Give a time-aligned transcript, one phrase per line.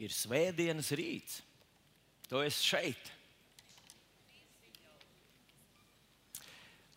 [0.00, 1.40] ir svētdienas rīts.
[2.30, 3.10] Tu esi šeit.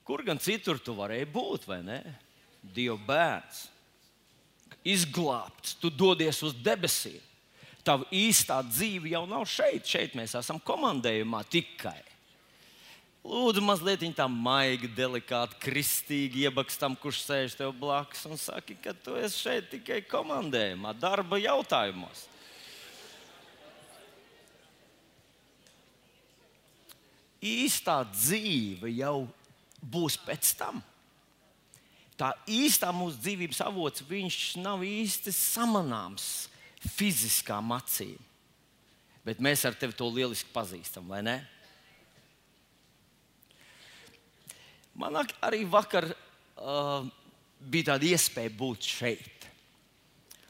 [0.03, 1.99] Kur gan citur tu varēji būt, vai ne?
[2.75, 3.65] Dieva bērns,
[4.87, 7.19] izglābts, tu dodies uz debesīm.
[7.83, 9.87] Tava īstā dzīve jau nav šeit.
[9.87, 11.99] Šeit mēs esam komandējumā tikai.
[13.23, 19.15] Lūdzu, mazliet tā maigi, delikāti, kristīgi iebakstam, kurš sēž tev blakus un saka, ka tu
[19.19, 22.25] esi šeit tikai komandējumā, darba jautājumos.
[27.43, 29.27] Īstā dzīve jau
[29.83, 30.79] būs pēc tam.
[32.15, 36.27] Tā īstā mūsu dzīvības avots, viņš nav īsti samanāms
[36.95, 38.19] fiziskām acīm.
[39.23, 41.37] Bet mēs ar tevi to lieliski pazīstam, vai ne?
[44.99, 47.07] Man arī vakar uh,
[47.57, 49.47] bija tāda iespēja būt šeit.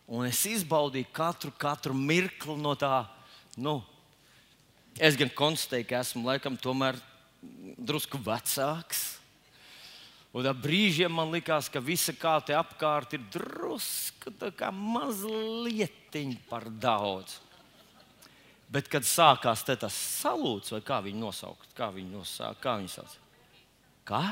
[0.09, 3.05] Un es izbaudīju katru, katru mirkli no tā.
[3.55, 3.79] Nu,
[4.99, 6.99] es gan konstatēju, ka esmu laikam tomēr
[7.77, 9.03] drusku vecāks.
[10.33, 14.33] Un brīžiem man likās, ka visa kā te apkārt ir drusku
[14.73, 16.15] mazliet
[16.49, 17.37] par daudz.
[18.73, 23.13] Bet, kad sākās tas salūts, vai kā viņu nosaukt, kā viņu nosaukt, kā viņu sauc?
[24.09, 24.23] Kā?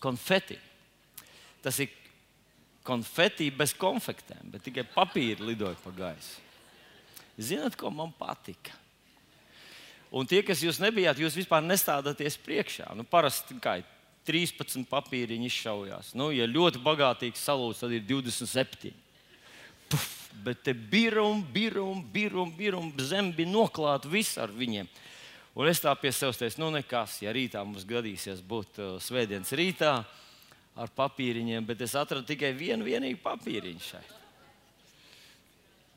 [0.00, 0.56] Konfeti.
[1.60, 1.92] Tas ir
[2.86, 6.45] konfeti bez konfektēm, bet tikai papīri lidoja pa gaisu.
[7.36, 8.74] Ziniet, ko man patika?
[10.16, 12.88] Un tie, kas jūs nebijāt, jūs vispār nestādāties priekšā.
[12.96, 13.80] Nu, parasti kā
[14.26, 16.12] 13 papīriņi izšaujās.
[16.18, 18.94] Nu, ja ļoti bagātīgs salūts, tad ir 27.
[19.90, 20.06] Puf,
[20.42, 21.82] bet te bija un bija
[22.78, 24.88] un zem bija noklāta viss ar viņiem.
[25.56, 29.54] Un es tā pie sevis teicu, nu nekas, ja rītā mums gadīsies būt uh, svētdienas
[29.56, 29.92] rītā
[30.76, 34.10] ar papīriņiem, bet es atradu tikai vienu vienīgu papīriņu šeit.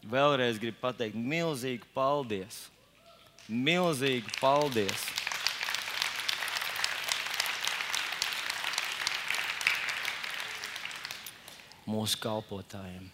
[0.08, 2.67] Vēlreiz gribu pateikt milzīgu paldies.
[3.50, 5.08] Milzīgu paldies!
[11.90, 13.09] Mūsu kalpotājiem.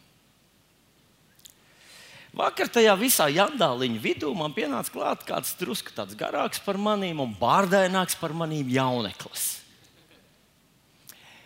[2.36, 7.32] Vakar tajā visā jandāliņa vidū man pienāca klāt kāds drusku tāds garāks par manīm un
[7.40, 9.46] bārdaināks par manīm jauneklis.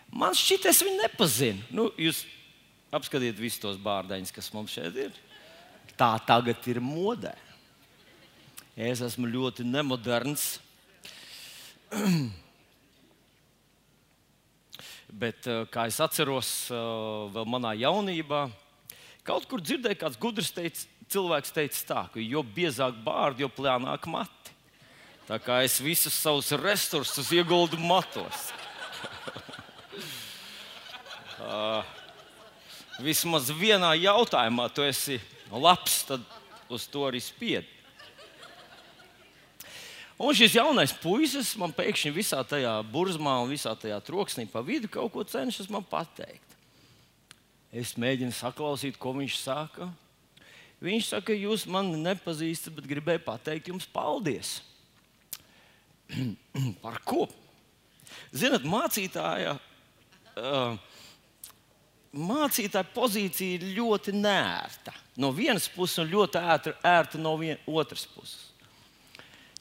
[0.09, 1.67] Man šķiet, es viņu nepazinu.
[1.69, 2.23] Nu, jūs
[2.89, 5.13] apskatiet visus tos bārdaņus, kas mums šeit ir.
[5.97, 7.33] Tā tagad ir modē.
[8.75, 10.59] Es esmu ļoti nemoderns.
[15.21, 16.75] Bet, eh, kā es atceros, eh,
[17.33, 18.49] vēl manā jaunībā,
[19.29, 24.07] Kaut kur dzirdēju, kāds gudrs teica, cilvēks teica tā, ka jo biezāk bārdi, jo plānāk
[24.09, 24.55] mati.
[25.27, 28.47] Tā kā es visus savus resursus ieguldu matos.
[31.43, 31.85] uh,
[33.05, 35.19] vismaz vienā jautājumā tu esi
[35.57, 36.23] labs, tad
[36.69, 37.67] uz to arī spied.
[40.19, 44.89] Un šis jaunais puisis man pēkšņi visā tajā burzmā un visā tajā troksnī pa vidu
[44.91, 46.57] kaut ko cenšas man pateikt.
[47.71, 49.87] Es mēģinu saklausīt, ko viņš saka.
[50.83, 54.57] Viņš saka, jūs mani nepazīstat, bet gribēju pateikt jums paldies.
[56.83, 57.29] Par ko?
[58.35, 59.55] Zinat, mācītāja,
[60.35, 60.75] uh,
[62.15, 64.93] mācītāja pozīcija ir ļoti nērta.
[65.19, 68.47] No vienas puses, un ļoti ērta, ērta no vien, otras puses.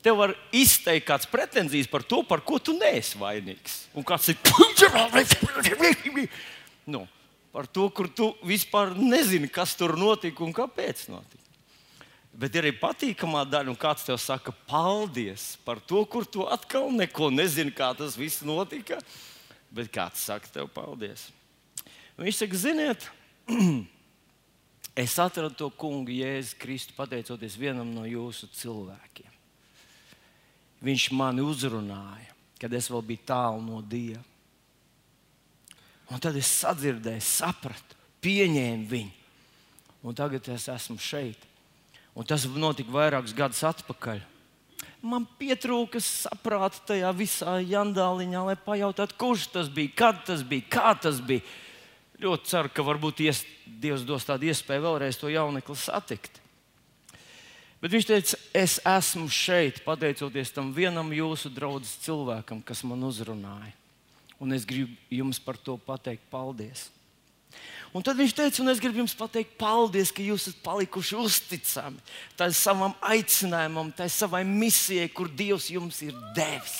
[0.02, 3.88] Tev var izteikt kādas pretenzijas par to, par ko tu neesi vainīgs.
[3.98, 4.38] Un kāds ir.
[6.94, 7.02] nu,
[7.52, 11.42] par to, kur tu vispār nezini, kas tur notika un kāpēc notika.
[12.38, 16.92] Bet ir arī patīkamā daļa, un kāds tev saka, paldies par to, kur tu atkal
[16.94, 19.00] neko nezini, kā tas viss notika.
[19.74, 21.26] Bet kāds saka, tev paldies.
[22.18, 23.04] Viņš saka, ziniet,
[25.04, 29.30] es atradu to kungu Jēzu Kristu pateicoties vienam no jūsu cilvēkiem.
[30.82, 34.22] Viņš mani uzrunāja, kad es vēl biju tālu no Dieva.
[36.08, 39.14] Un tad es sadzirdēju, sapratu, pieņēmu viņu.
[40.06, 41.38] Un tagad es esmu šeit.
[42.18, 44.22] Un tas notika vairākus gadus atpakaļ.
[45.04, 50.94] Man pietrūka saprāta tajā visā jandāliņā, lai pajautātu, kurš tas bija, kad tas bija, kā
[50.98, 51.44] tas bija.
[52.18, 53.44] Ļoti ceru, ka varbūt ies,
[53.78, 56.40] Dievs dos tādu iespēju vēlreiz to jaunekli satikt.
[57.78, 63.70] Bet viņš teica, es esmu šeit pateicoties tam vienam jūsu draugam cilvēkam, kas man uzrunāja.
[64.42, 66.88] Un es gribu jums par to pateikt paldies.
[67.94, 72.02] Un tad viņš teica, un es gribu jums pateikt paldies, ka jūs esat palikuši uzticami
[72.36, 76.76] tam savam aicinājumam, tai savai misijai, kur Dievs jums ir devis.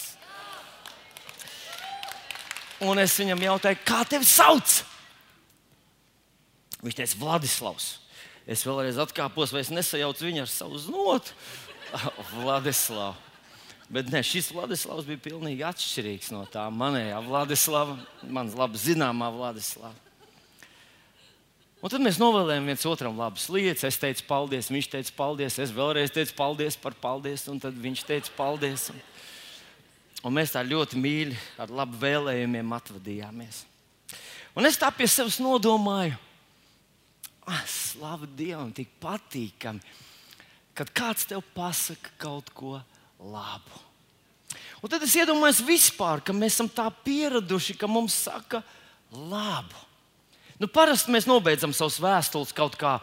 [2.82, 4.82] Un es viņam jautāju, kā tevi sauc?
[6.84, 7.88] Viņš teica, Vladislavs.
[8.48, 11.34] Es vēlreiz atkāpos, vai es nesajaucu viņu ar savu znotu,
[12.38, 13.16] Vladislavu.
[13.88, 17.96] Bet ne, šis Vladislavs bija pilnīgi atšķirīgs no tā manējā Vladislava,
[18.28, 19.96] manas labi zināmā Vladislava.
[21.78, 23.86] Un tad mēs novēlējām viens otram labas lietas.
[23.86, 28.02] Es teicu, paldies, viņš teica, paldies, es vēlreiz teicu, paldies par paldies, un tad viņš
[28.08, 28.88] teica, paldies.
[28.92, 29.00] Un,
[30.26, 33.62] un mēs tā ļoti mīļi, ar labu vēlējumiem atvadījāmies.
[34.58, 36.18] Un es tā pie sevis nodomāju,
[37.48, 39.82] ah, slavu Dievam, tik patīkami,
[40.76, 42.76] kad kāds tev pasaka kaut ko
[43.18, 43.84] labu.
[44.78, 48.62] Un tad es iedomājos vispār, ka mēs esam tā pieraduši, ka mums saka
[49.10, 49.86] labu.
[50.58, 52.98] Nu, parasti mēs nobeidzam savus vēstules kaut kā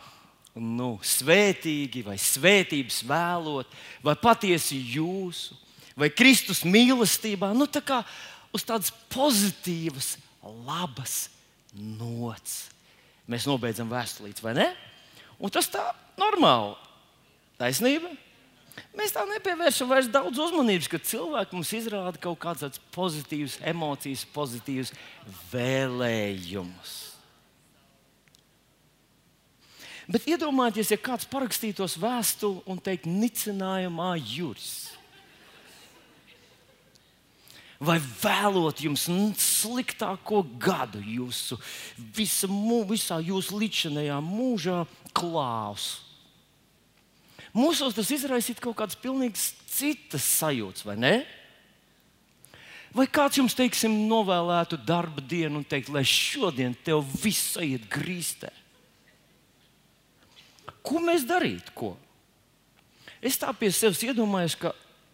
[0.56, 5.56] nu, svētīgi, vai svētības vēlot, vai patiesi jūsu,
[6.00, 7.52] vai Kristus mīlestībā.
[7.56, 8.02] Nu, tā kā
[8.56, 10.16] uz tādas pozitīvas,
[10.68, 11.26] labas
[11.76, 12.75] nots.
[13.32, 14.68] Mēs nobeidzam vēstulītes, vai ne?
[15.42, 15.84] Un tas tā
[16.20, 16.76] normāli.
[17.60, 18.12] Taisnība.
[18.96, 24.92] Mēs tā nepievēršam vairs daudz uzmanības, kad cilvēki mums izrāda kaut kādas pozitīvas emocijas, pozitīvas
[25.52, 26.96] vēlējumus.
[30.12, 34.94] Bet iedomājieties, ja kāds parakstītos vēstuli un teikt, nicinājumā jūras.
[37.84, 39.10] Vai vēlot jums
[39.42, 41.58] sliktāko gadu jūsu
[42.16, 42.48] visa,
[42.88, 44.84] visā jūsu līdzinājā mūžā
[45.16, 45.90] klāvs?
[47.56, 49.40] Mūsos tas izraisītu kaut kādas pilnīgi
[49.72, 51.16] citas sajūtas, vai ne?
[52.96, 58.52] Vai kāds jums, teiksim, novēlētu darba dienu un teikt, lai šodien tev viss iet grīstē?
[60.86, 61.74] Ko mēs darītu?
[61.76, 61.92] Ko?
[63.20, 64.72] Es tā pie sevis iedomājos, ka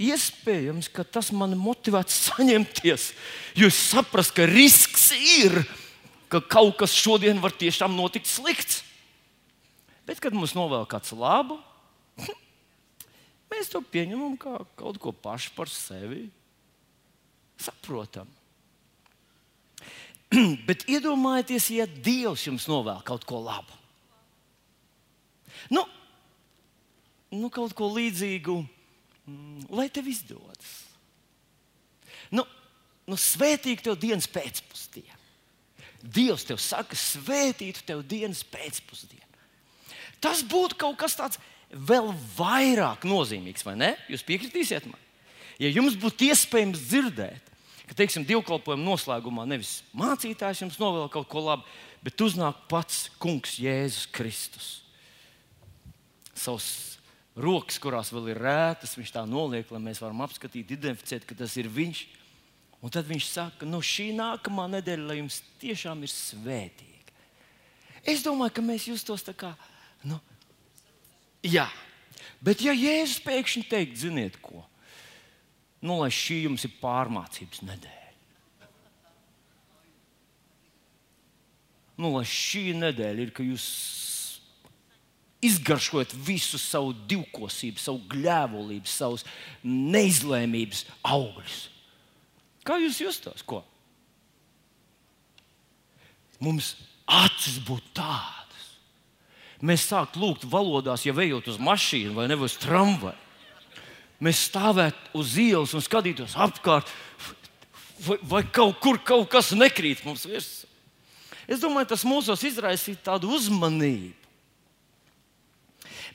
[0.09, 3.11] iespējams, ka tas man motivētu saņemties,
[3.59, 5.61] jo es saprotu, ka risks ir,
[6.31, 8.81] ka kaut kas šodien var tiešām notikt slikts.
[10.07, 11.59] Bet, kad mums novēl kāds labu,
[13.51, 16.29] Mēs to pieņemam kā kaut ko pašu par sevi.
[17.59, 18.29] Saprotam.
[20.67, 23.75] Bet iedomājieties, ja Dievs jums novēl kaut ko labu.
[25.69, 25.83] Nu,
[27.35, 28.55] nu kaut ko līdzīgu,
[29.31, 30.75] mm, lai tev izdodas.
[32.31, 32.45] Nu,
[33.09, 35.19] nu svētīgi tev dienas pēcpusdiena.
[36.01, 39.27] Dievs tev saka, svētītu tev dienas pēcpusdienu.
[40.21, 41.39] Tas būtu kaut kas tāds
[41.71, 43.93] vēl vairāk nozīmīgs, vai ne?
[44.11, 44.99] Jūs piekritīsiet man?
[45.61, 47.49] Ja jums būtu iespējams dzirdēt,
[47.85, 51.67] ka, teiksim, divkalpojuma noslēgumā nevis mācītājs jums novēl kaut ko labu,
[52.05, 54.69] bet uznāk pats Kungs Jēzus Kristus.
[56.33, 56.97] Savs
[57.41, 61.57] rokas, kurās vēl ir rētas, viņš tā noliek, lai mēs varam apskatīt, identificēt, ka tas
[61.59, 62.05] ir viņš.
[62.81, 67.13] Un tad viņš saka, no nu, šī nākamā nedēļa, lai jums tiešām ir svētīga.
[68.01, 69.51] Es domāju, ka mēs justos tā kā
[70.09, 70.17] nu,
[71.41, 71.65] Jā,
[72.41, 74.61] bet ja Jēzus pēkšņi teikt, ziniet ko,
[75.81, 77.97] nu, lai šī jums ir pārmācības nedēļa.
[82.01, 83.65] Nu, lai šī nedēļa ir, ka jūs
[85.41, 89.25] izgaršojat visu savu divkosību, savu gļēvulību, savus
[89.65, 91.59] neizlēmības augļus.
[92.67, 93.41] Kā jūs justos?
[93.45, 93.63] Ko?
[96.41, 96.75] Mums
[97.09, 98.41] acis būtu tādas
[99.61, 103.17] mēs sāktu lūgt valodās, ja ejot uz mašīnu vai nevis tramvaju.
[104.21, 106.89] Mēs stāvētu uz ielas un skatītos apkārt,
[108.05, 110.67] vai, vai kaut kur kaut kas nekrīt mums virsū.
[111.49, 114.20] Es domāju, tas mūsos izraisīja tādu uzmanību.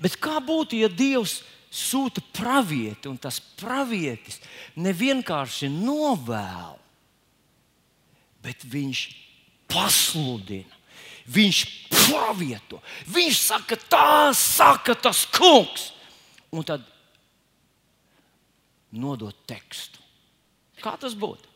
[0.03, 1.41] Bet kā būtu, ja Dievs
[1.73, 4.41] sūta pravieti, un tas pravietis
[4.81, 6.77] nevienkārši novēl,
[8.45, 9.07] bet viņš
[9.73, 10.77] pasludina?
[11.27, 12.81] viņš pravieto.
[13.11, 15.91] Viņš saka, tā saka tas kungs.
[16.55, 16.85] Un tad
[18.95, 20.01] nodot tekstu.
[20.81, 21.55] Kā tas būtu?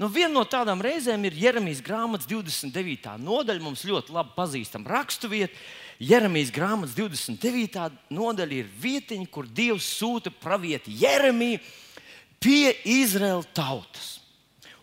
[0.00, 3.12] Nu, viena no tādām reizēm ir Jeremijas grāmatas 29.
[3.22, 3.62] nodaļa.
[3.62, 5.54] Mums ļoti labi pazīstama raksturvieta.
[6.00, 7.90] Jeremijas grāmatas 29.
[8.10, 11.60] nodaļa ir vietiņa, kur Dievs sūta pravieti Jeremiju
[12.42, 14.08] pie Izraēlas tautas.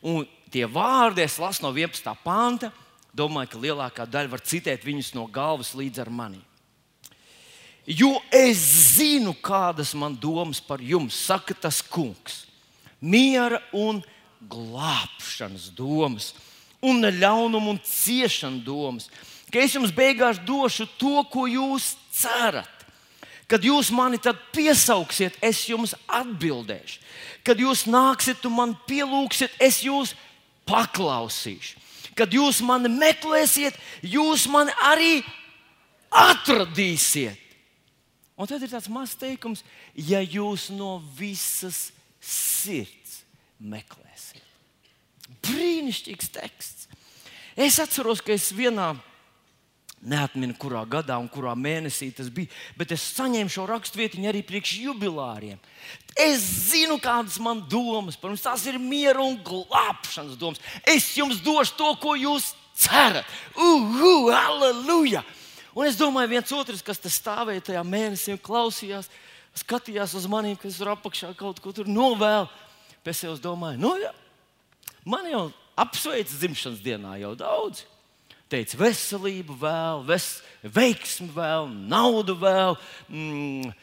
[0.01, 2.13] Un tie vārdi es lasu no 11.
[2.23, 2.71] panta
[3.15, 6.39] domāju, ka lielākā daļa var citēt viņus no galvas līdz ar mani.
[7.89, 8.59] Jo es
[8.95, 12.43] zinu, kādas man domas par jums, saka tas kungs.
[13.01, 14.03] Miera un
[14.45, 16.33] glābšanas domas,
[16.85, 19.09] un ļaunuma un ciešana domas.
[19.49, 22.69] Ka es jums beigās došu to, ko jūs cerat.
[23.49, 24.19] Kad jūs mani
[24.53, 26.99] piesauksiet, es jums atbildēšu.
[27.43, 30.13] Kad jūs nāksiet un man pielūgsiet, es jūs
[30.69, 31.89] paklausīšu
[32.19, 35.19] kad jūs mani meklēsiet, jūs mani arī
[36.11, 37.37] atradīsiet.
[38.39, 39.63] Un tad ir tāds mazs teikums,
[39.95, 41.89] ja jūs no visas
[42.23, 43.21] sirds
[43.59, 44.45] meklēsiet.
[45.43, 46.87] Brīnišķīgs teksts.
[47.59, 48.93] Es atceros, ka es vienā
[49.99, 52.47] Neatminu, kurā gadā un kurā mēnesī tas bija,
[52.79, 55.59] bet es saņēmu šo raksturvietiņu arī priekš jubilāriem.
[56.15, 60.63] Es zinu, kādas man domas, protams, tās ir miera un glābšanas domas.
[60.87, 63.27] Es jums došu to, ko jūs cerat.
[63.59, 65.25] Uhu, aleluja!
[65.75, 69.11] Un es domāju, viens otrs, kas stāvēja tajā mēnesī un klausījās,
[69.65, 72.47] skatījās uz maniem, kas tur apakšā kaut ko tur novēl.
[73.03, 74.15] Pēc es domāju, nu jā,
[75.03, 75.45] man jau
[75.79, 77.83] apsveic dzimšanas dienā jau daudz
[78.49, 80.27] teica, veselību vēl, ves,
[80.63, 82.77] veiksmi vēl, naudu vēl,
[83.07, 83.73] mm,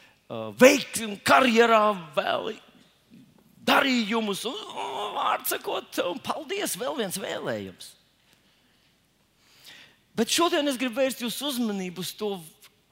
[0.59, 1.83] veiksmi karjerā
[2.15, 2.51] vēl,
[3.67, 4.57] darījumus, un
[5.17, 7.93] vārds sakot, un paldies, vēl viens vēlējums.
[10.17, 12.31] Bet šodien es gribu vērst jūsu uzmanību uz to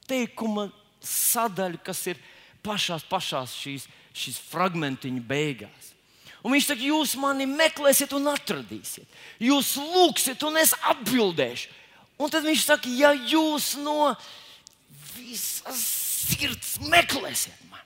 [0.05, 0.67] teikuma
[1.01, 2.19] sadaļu, kas ir
[2.65, 5.84] pašās, pašās šīs, šīs fragmentiņa beigās.
[6.45, 9.09] Un viņš saka, jūs mani meklēsiet un atradīsiet.
[9.41, 11.71] Jūs lūgsiet, un es atbildēšu.
[12.21, 14.13] Un tad viņš saka, ja jūs no
[15.15, 15.81] visas
[16.29, 17.81] sirds meklēsiet mani.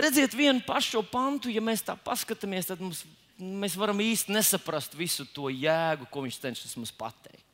[0.00, 3.04] Redziet, vienu pašu pantu, ja mēs tā paskatāmies, tad mums,
[3.36, 7.44] mēs varam īsti nesaprast visu to jēgu, ko viņš cenšas mums pateikt.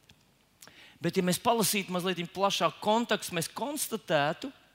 [1.02, 4.65] Bet, ja mēs palasītu mazliet plašāku kontekstu, mēs konstatētu, ka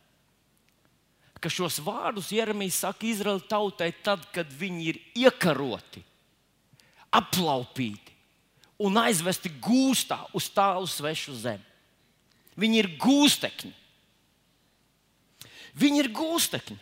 [1.42, 6.04] ka šos vārdus Jeremijs saka Izraēla tautai tad, kad viņi ir iekaroti,
[7.12, 8.14] aplaupīti
[8.82, 11.66] un aizvesti gūstā uz tālu svešu zemi.
[12.62, 13.74] Viņi ir gūstekņi.
[15.82, 16.78] Viņi ir gūstekņi.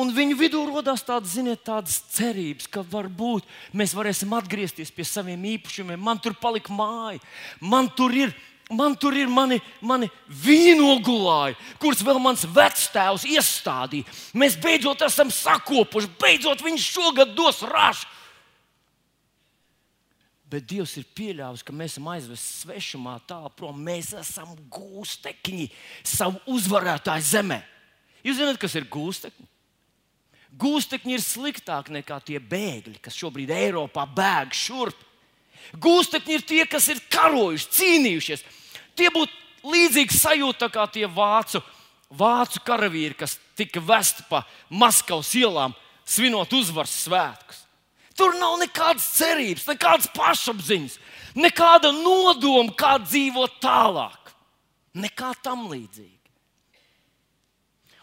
[0.00, 3.44] Un viņu vidū radās tādas, ziniet, tādas cerības, ka varbūt
[3.76, 6.00] mēs varēsim atgriezties pie saviem īpašumiem.
[6.00, 7.20] Man tur palika māja,
[7.60, 8.32] man tur ir
[8.72, 10.08] man tur ir mani, mani
[10.42, 14.08] vīnogulāji, kurus vēl mans vectēvs iestādīja.
[14.38, 18.08] Mēs beidzot esam sakopuši, beidzot viņš šogad dos rašu.
[20.52, 23.78] Bet Dievs ir pieļāvis, ka mēs esam aizvesti svešumā, tālu prom.
[23.80, 25.70] Mēs esam gūstekņi
[26.04, 27.62] savu uzvarētāju zemē.
[28.26, 29.48] Jūs zināt, kas ir gūstekņi?
[30.60, 34.98] Gūstekņi ir sliktāki nekā tie bēgļi, kas šobrīd Eiropā bēg šurp.
[35.80, 38.44] Gūstekņi ir tie, kas ir karojuši, cīnījušies.
[38.98, 41.62] Tie būtu līdzīgi sajūta kā tie vācu,
[42.10, 47.62] vācu karavīri, kas tika vesti pa Maskavas ielām, svinot uzvaras svētkus.
[48.16, 50.98] Tur nav nekādas cerības, nekādas pašapziņas,
[51.38, 54.34] nekāda nodoma, kā dzīvot tālāk.
[54.92, 56.18] Nekā tam līdzīga.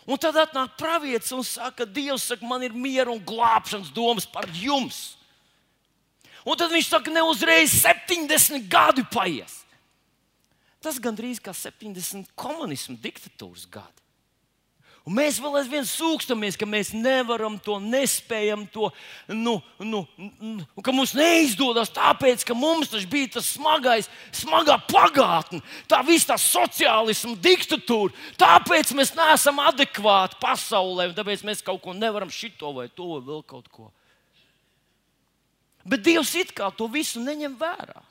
[0.09, 4.47] Un tad atnāk pravietis un saka, Dievs, saka, man ir miera un glābšanas domas par
[4.57, 5.19] jums.
[6.41, 9.58] Un tad viņš saka, ne uzreiz 70 gadi paies.
[10.83, 13.99] Tas gandrīz kā 70 komunismu diktatūras gadi.
[15.07, 18.91] Un mēs vēl aizvien sūkstamies, ka mēs nevaram to, nespējam to,
[19.31, 25.63] nu, nu, nu, ka mums neizdodas tāpēc, ka mums tas bija tas smagais, smagā pagātne,
[25.89, 28.13] tā visa tā sociālisma diktatūra.
[28.37, 33.23] Tāpēc mēs neesam adekvāti pasaulē, un tāpēc mēs kaut ko nevaram šito vai to vai
[33.31, 33.89] vēl kaut ko.
[35.89, 38.03] Bet Dievs it kā to visu neņem vērā.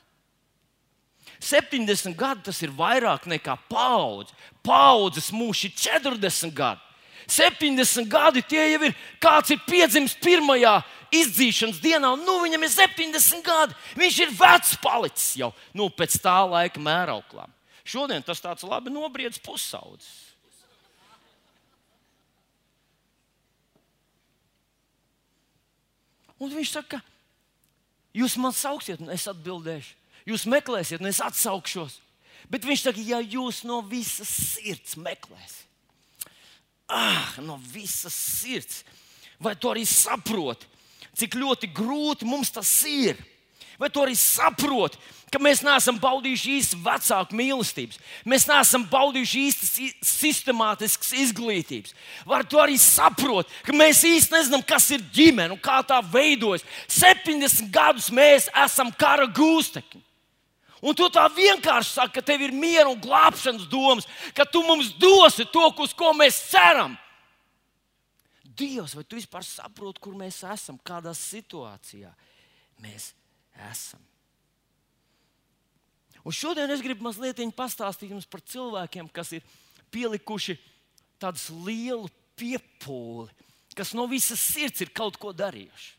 [1.39, 4.35] 70 gadi tas ir vairāk nekā paudze.
[4.63, 6.83] Paudzes mūžs ir 40 gadi.
[7.29, 10.79] 70 gadi tie jau ir, kāds ir piedzimis pirmajā
[11.13, 13.77] izdzīšanas dienā, un nu, viņam ir 70 gadi.
[13.99, 17.53] Viņš ir vecs palicis jau nu, pēc tā laika mērauklām.
[17.85, 20.27] Šodien tas tāds labi nobriedz pusaudzis.
[26.39, 27.01] Un viņš saka,
[28.15, 29.98] jūs man sauksiet, un es atbildēšu.
[30.29, 31.97] Jūs meklēsiet, un es atsaukšos.
[32.49, 35.67] Bet viņš saka, ja jūs no visas sirds meklēsiet,
[36.89, 38.81] ah, no visas sirds,
[39.37, 40.65] vai tu arī saproti,
[41.19, 43.19] cik ļoti grūti mums tas ir?
[43.79, 44.97] Vai tu arī saproti,
[45.31, 51.95] ka mēs neesam baudījuši īsti vecāku mīlestības, mēs neesam baudījuši īsti sistemātiskas izglītības.
[52.27, 56.65] Vai tu arī saproti, ka mēs īsti nezinām, kas ir ģimene un kā tā veidojas.
[56.91, 60.08] 70 gadus mēs esam kara gūstekņi.
[60.79, 64.93] Un tu tā vienkārši saki, ka tev ir miera un glābšanas domas, ka tu mums
[64.99, 66.95] dosi to, uz ko mēs ceram.
[68.43, 72.11] Dievs, vai tu vispār saproti, kur mēs esam, kādā situācijā
[72.83, 73.11] mēs
[73.69, 74.01] esam?
[76.23, 79.45] Un šodien es gribu mazliet pastāstīt jums par cilvēkiem, kas ir
[79.91, 80.57] pielikuši
[81.19, 82.09] tādu lielu
[82.39, 83.31] piepūli,
[83.75, 85.98] kas no visas sirds ir kaut ko darījuši.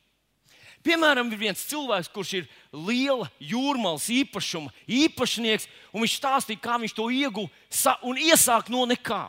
[0.81, 6.95] Piemēram, ir viens cilvēks, kurš ir liela jūrmālas īpašuma īpašnieks, un viņš stāstīja, kā viņš
[6.97, 7.51] to ieguva
[8.09, 9.27] un iesāk no nekā.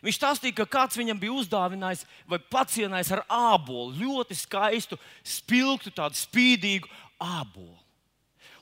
[0.00, 6.18] Viņš stāstīja, ka kāds viņam bija uzdāvinājis vai pacienājis ar ābolu, ļoti skaistu, spilgtu, tādu
[6.18, 6.88] spīdīgu
[7.20, 7.76] ābolu.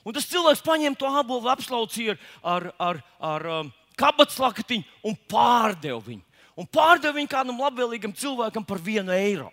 [0.03, 3.01] Un tas cilvēks paņēma to ābolu, apslaucīja ar, ar, ar,
[3.31, 6.25] ar um, kabatslakatiņu un pārdeva viņu.
[6.59, 9.51] Un pārdeva viņu kādam labvēlīgam cilvēkam par vienu eiro.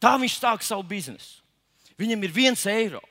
[0.00, 1.40] Tā viņš sāk savu biznesu.
[2.00, 3.02] Viņam ir viens eiro.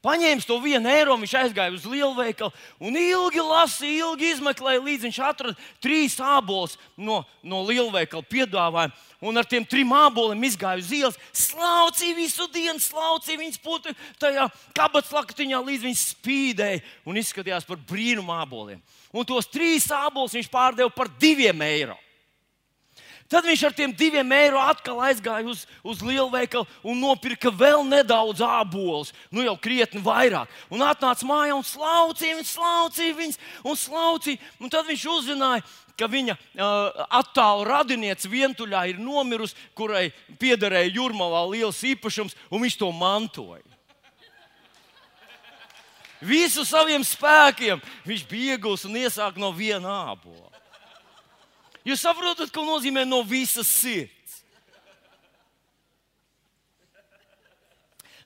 [0.00, 5.18] Paņēmis to vienu eiro, viņš aizgāja uz lielveikalu un ilgi lasīja, ilgi izmeklēja, līdz viņš
[5.26, 8.96] atrada trīs ābolus no, no lielveikala piedāvājuma.
[9.20, 14.46] Un ar tiem trim āboliem izgāja uz ielas, slaucīja visu dienu, slaucīja viņas putekļi tajā
[14.78, 18.80] kabatas lakatiņā, līdz viņš spīdēja un izskatījās par brīnumu āboliem.
[19.12, 22.00] Un tos trīs ābolus viņš pārdeva par diviem eiro.
[23.30, 28.42] Tad viņš ar tiem diviem eiro atkal aizgāja uz, uz lielveikalu un nopirka vēl nedaudz
[28.42, 30.50] ābolus, nu jau krietni vairāk.
[30.66, 34.42] Un atnāca mājā un slaucīja viņus, slaucīja viņus un slaucīja.
[34.58, 35.62] Un tad viņš uzzināja,
[35.94, 40.08] ka viņa uh, attālu radiniece vientuļā ir nomirusi, kurai
[40.40, 43.62] piederēja jūrmalā liels īpašums, un viņš to mantoja.
[46.20, 50.50] Visu saviem spēkiem viņš bija iegūs un iesāk no viena ābola.
[51.86, 54.18] Jūs saprotat, ko nozīmē no visas sirds?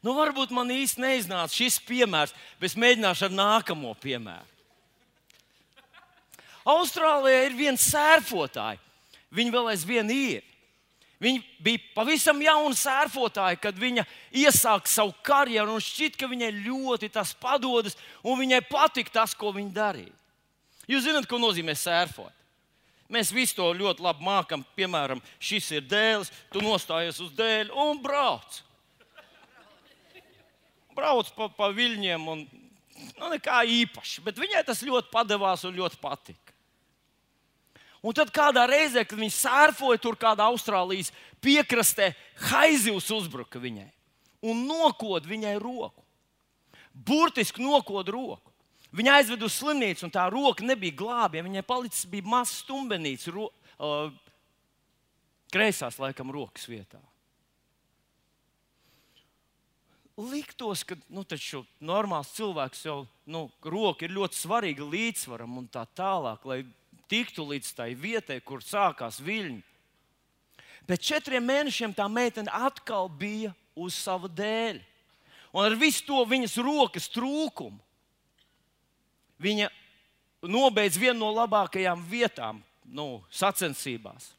[0.04, 4.50] Nu, varbūt man īsti neiznāca šis piemērs, bet es mēģināšu ar nākamo piemēru.
[6.68, 8.80] Austrālijā ir viens sērfotāji.
[9.34, 10.44] Viņi vēl aizvien ir.
[11.24, 14.04] Viņa bija pavisam jauna sērfotāja, kad viņa
[14.44, 15.78] iesāka savu karjeru.
[15.80, 20.12] Šķiet, ka viņai ļoti tas padodas, un viņai patika tas, ko viņa darīja.
[20.90, 22.43] Jūs zināt, ko nozīmē sērfot?
[23.12, 24.64] Mēs visi to ļoti labi mākam.
[24.78, 28.60] Piemēram, šis ir dēls, tu nostājies uz dēļa un brauc.
[30.94, 34.22] Brauc pa, pa viļņiem, un nu, nekā īpaša.
[34.24, 36.54] Bet viņai tas ļoti padevās un ļoti patika.
[38.04, 41.10] Un tad kādā reizē, kad viņi sērfoja tur kādā Austrālijas
[41.44, 42.12] piekrastē,
[42.50, 43.88] haizivs uzbruka viņai
[44.44, 46.04] un nokod viņai roku.
[46.94, 48.53] Burtiski nokod roku.
[48.94, 51.48] Viņa aizveda uz slimnīcu, un tā roka nebija glābjama.
[51.48, 53.48] Viņai palicis bija mazs stumbenīts, ro,
[53.82, 54.12] uh,
[55.50, 57.00] kreisās laikam rokas vietā.
[60.14, 61.24] Liktos, ka nu,
[61.82, 66.60] normāls cilvēks jau nu, roka ir ļoti svarīga līdzsvaram un tā tālāk, lai
[67.10, 69.58] tiktu līdz tai vietai, kur sākās viļņi.
[70.86, 74.78] Pēc četriem mēnešiem tā meitene atkal bija uz sava dēļ.
[75.50, 77.82] Un ar visu to viņas rokas trūkumu
[79.44, 79.68] viņa
[80.48, 84.32] nobeidz vienu no labākajām vietām nu, sacensībās.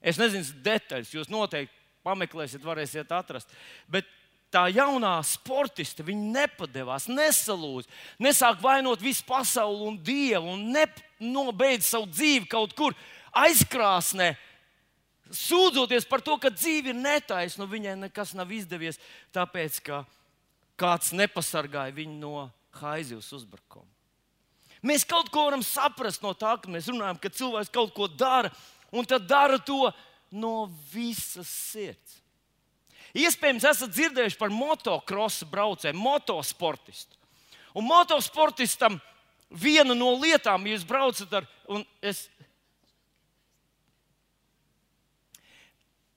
[0.00, 3.52] Es nezinu detaļas, jūs noteikti pameklēsiet, varēsiet atrast.
[3.88, 4.08] Bet
[4.52, 10.72] tā jaunā sportiste nepadevās, nesalūza, nesāk vainot visu pasauli un dievu un
[11.20, 12.96] nobeidz savu dzīvi kaut kur
[13.36, 14.32] aizkrāsnē.
[15.30, 18.98] Sūdzoties par to, ka dzīve ir netaisna, viņai nekas nav izdevies,
[19.30, 20.02] tāpēc ka
[20.80, 22.48] kāds nepasargāja viņu no
[22.80, 23.99] haizivs uzbrukuma.
[24.80, 28.48] Mēs kaut ko varam saprast no tā, ka mēs runājam, ka cilvēks kaut ko dara,
[28.92, 29.90] un tad dara to
[30.32, 32.20] no visas sirds.
[33.16, 37.18] Iespējams, esat dzirdējuši par motocrossu braucēju, motosportistu.
[37.74, 38.98] Un motosportistam
[39.50, 42.24] viena no lietām, ja jūs braucat ar, un es,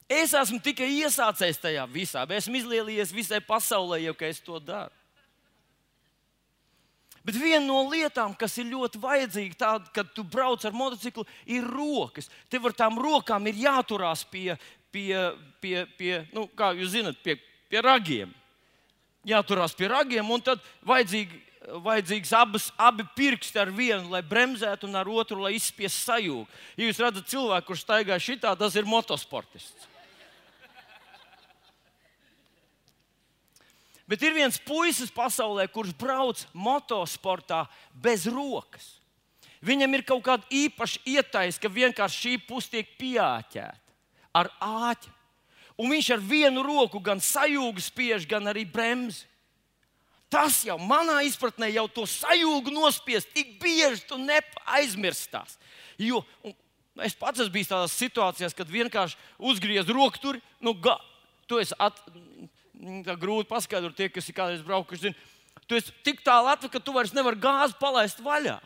[0.07, 4.61] es esmu tikai iesācējis tajā visā, bet esmu izlielījies visai pasaulē, jau ka es to
[4.61, 4.93] daru.
[7.23, 11.63] Bet viena no lietām, kas ir ļoti vajadzīga, tāda, kad tu brauc ar motociklu, ir
[11.63, 12.27] rokas.
[12.51, 14.57] Tev ar tām rokām ir jāturās pie,
[14.91, 15.15] pie,
[15.63, 17.37] pie, pie nu, kā jūs zinat, pie,
[17.71, 18.33] pie ragiem.
[19.23, 21.39] Jāturās pie ragiem, un tad vajadzīgi,
[21.85, 26.61] vajadzīgs abas, abi pirksti ar vienu, lai bremzētu, un ar otru, lai izspiestu sajūgu.
[26.75, 29.92] Ja jūs redzat cilvēku, kurš staigā šitā, tas ir motosportists.
[34.09, 37.63] Bet ir viens puisis pasaulē, kurš brauc motosportā
[37.95, 38.97] bez rokas.
[39.63, 43.79] Viņam ir kaut kāda īpaša ietaisa, ka vienkārši šī puse tiek pieāķēta
[44.35, 45.11] ar āķi.
[45.79, 49.23] Un viņš ar vienu roku gan sajūgu spiež, gan arī bremzi.
[50.33, 55.59] Tas jau manā izpratnē, jau to sajūgu nospiest, tik bieži tu neaizmirstās.
[56.01, 56.23] Jo
[57.05, 60.97] es pats esmu bijis tādās situācijās, kad vienkārši uzgriez roku tur, nu, ga,
[61.49, 61.97] tu esi at,
[63.19, 65.09] grūti paskaidrot tie, kas ir kādreiz braukuši.
[65.09, 65.17] Zin,
[65.67, 68.59] tu esi tik tālu atpakaļ, ka tu vairs nevari gāzi palaist vaļā.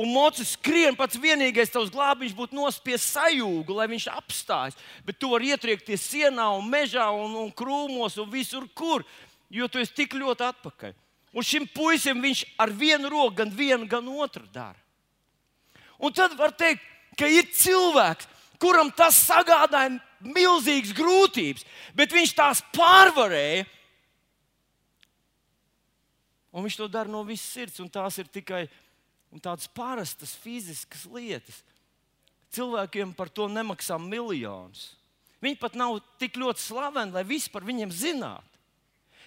[0.00, 4.78] Un mocis skrien pats vienīgais tavs glābiņš būtu nospiest sajūgu, lai viņš apstājas.
[5.04, 9.04] Bet tu vari ietriekties sienā, un mežā, un, un krūmos, un visur, kur,
[9.52, 10.96] jo tu esi tik ļoti atpakaļ.
[11.36, 14.80] Un šim puisim viņš ar vienu roku, gan vienu, gan otru dara.
[16.00, 16.80] Un tad var teikt,
[17.20, 18.28] ka ir cilvēks,
[18.60, 23.66] kuram tas sagādāja milzīgas grūtības, bet viņš tās pārvarēja.
[26.52, 28.66] Un viņš to dara no visas sirds, un tās ir tikai
[29.40, 31.62] tādas parastas fiziskas lietas.
[32.52, 34.90] Cilvēkiem par to nemaksā miljonus.
[35.42, 38.52] Viņi pat nav tik ļoti slaveni, lai visi par viņiem zinātu.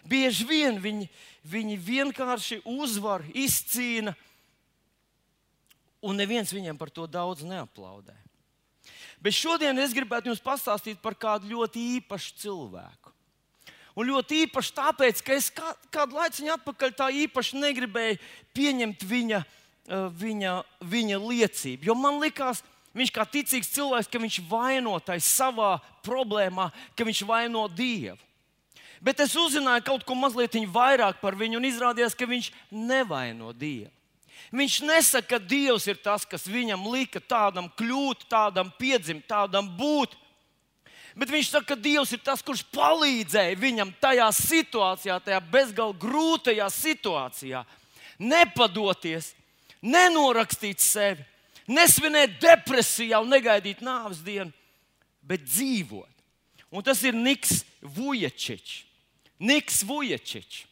[0.06, 1.10] Bieži vien viņi,
[1.50, 4.14] viņi vienkārši uzvar, izcīna,
[6.06, 8.14] un neviens viņiem par to daudz neaplaudē.
[9.26, 13.14] Bet šodien es gribētu jums pastāstīt par kādu ļoti īpašu cilvēku.
[13.96, 18.20] Un ļoti īpaši tāpēc, ka es kā, kādu laiku atpakaļ tā īpaši negribēju
[18.54, 19.40] pieņemt viņa
[19.86, 21.86] Eh, viņa, viņa liecību.
[21.86, 22.64] Jo man likās,
[22.98, 28.18] viņš kā ticīgs cilvēks, ka viņš vainotais savā problēmā, ka viņš vaino Dievu.
[29.06, 33.92] Bet es uzzināju kaut ko mazliet vairāk par viņu, un izrādījās, ka viņš nevaino Dievu.
[34.56, 40.16] Viņš nesaka, ka Dievs ir tas, kas viņam lika tādam kļūt, tādam piedzimt, tādam būt.
[41.16, 46.68] Bet viņš saka, ka Dievs ir tas, kurš palīdzēja viņam tajā situācijā, tajā bezgalīgi grūtajā
[46.76, 47.64] situācijā,
[48.20, 49.32] nepadoties,
[49.80, 51.24] nenorakstīt sevi,
[51.72, 54.52] nesvinēt depresijā un negaidīt nāves dienu,
[55.24, 56.12] bet dzīvot.
[56.76, 58.84] Un tas ir Niks Vujačičs.
[59.40, 60.66] Niks Vujačičs.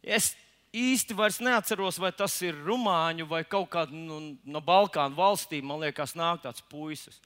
[0.00, 0.32] Es
[0.76, 5.66] īsti vairs neatceros, vai tas ir rumāņu vai kaut kāda nu, no Balkānu valstīm.
[5.66, 7.20] Man liekas, nāk tāds puisis.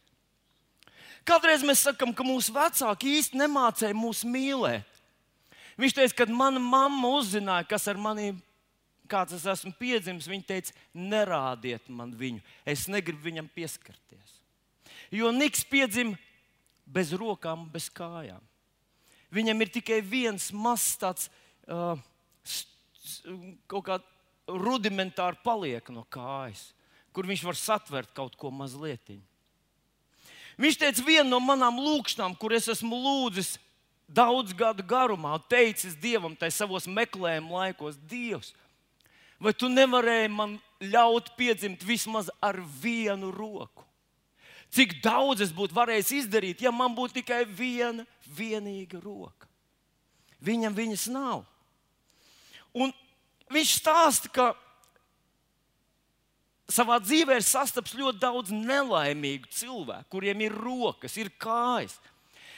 [1.24, 4.88] Kādreiz mēs sakām, ka mūsu vecāki īsti nemācīja mūs mīlēt.
[5.80, 8.36] Viņš teica, kad mana mamma uzzināja, kas ar maniem
[9.10, 12.42] kāds es esmu piedzimis, viņa teica, nerādiet man viņu.
[12.66, 14.38] Es negribu viņam pieskarties.
[15.12, 16.16] Jo Niks piedzima
[16.86, 18.42] bez rokām, bez kājām.
[19.34, 21.28] Viņam ir tikai viens mazs tāds
[21.66, 21.98] uh,
[23.70, 24.10] kaut kāds
[24.48, 26.72] rudimentārs paliek no kājas,
[27.14, 29.14] kur viņš var satvert kaut ko mazliet.
[30.60, 33.56] Viņš teica, viena no manām lūkšanām, kur es esmu lūdzis
[34.04, 38.52] daudz gadu garumā, teicis Dievam, tai savos meklējuma laikos, Dievs,
[39.44, 43.84] Vai tu nevarēji man ļaut piedzimt vismaz ar vienu roku?
[44.74, 48.06] Cik daudz es būtu varējis izdarīt, ja man būtu tikai viena
[48.38, 49.46] vienīga roka?
[50.44, 51.44] Viņam viņas nav.
[52.74, 52.92] Un
[53.54, 54.50] viņš stāsta, ka
[56.70, 61.98] savā dzīvē ir sastaps ļoti daudz nelaimīgu cilvēku, kuriem ir rokas, ir kājas,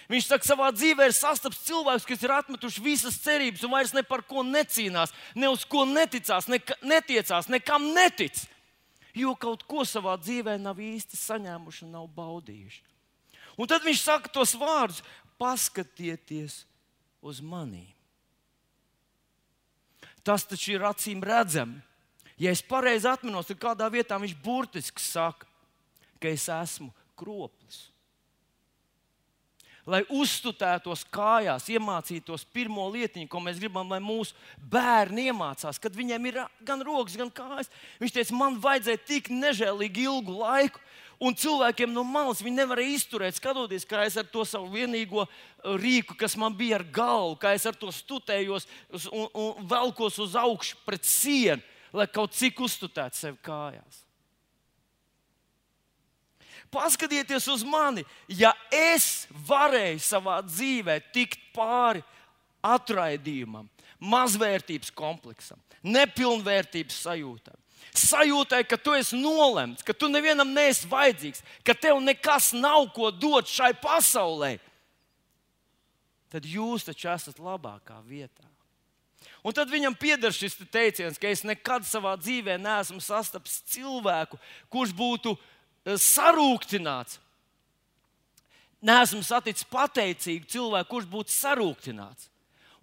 [0.07, 4.05] Viņš saka, savā dzīvē ir sastaps cilvēks, kas ir atmetuši visas cerības un vairs ne
[4.07, 8.45] par ko necīnās, ne uz ko neticās, ne, netiecās, nekam netic.
[9.17, 12.83] Jo kaut ko savā dzīvē nav īsti saņēmuši un nav baudījuši.
[13.57, 15.03] Un tad viņš saka tos vārdus:
[15.41, 16.63] paskatieties
[17.25, 17.96] uz mani.
[20.27, 21.79] Tas taču ir acīm redzami.
[22.37, 25.47] Ja es pareizi atminos, tad kādā vietā viņš burtiski saka,
[26.21, 27.87] ka es esmu kroplis
[29.87, 36.27] lai uzstutētos kājās, iemācītos pirmo lietiņu, ko mēs gribam, lai mūsu bērni iemācās, kad viņiem
[36.31, 37.71] ir gan rokas, gan kājas.
[38.03, 40.83] Viņš teica, man vajadzēja tik nežēlīgi ilgu laiku.
[41.17, 45.77] Un cilvēkiem no malas viņi nevarēja izturēt, skatoties, kā es ar to savu vienīgo uh,
[45.81, 48.69] rīku, kas man bija ar galvu, kā es ar to stutējos
[49.09, 51.65] un, un velkos uz augšu pret sienu,
[51.97, 54.03] lai kaut cik uzstutētu sevi kājās.
[56.73, 62.03] Paskatieties uz mani, ja es varēju savā dzīvē tikt pāri
[62.67, 63.71] atraidījumam,
[64.03, 67.57] mazvērtības kompleksam, nepilnvērtības sajūtai.
[67.97, 73.09] Sajūtai, ka tu esi nolemts, ka tu nevienam neesi vajadzīgs, ka tev nekas nav ko
[73.11, 74.57] dot šai pasaulē,
[76.33, 78.45] tad jūs taču esat labākā vietā.
[79.47, 84.39] Un tad viņam pieder šis teiciens, ka es nekad savā dzīvē neesmu sastapis cilvēku,
[84.73, 87.21] kurš būtu uh, sarūktināts.
[88.87, 92.29] Nesmu saticis pateicīgu cilvēku, kurš būtu sarūktināts.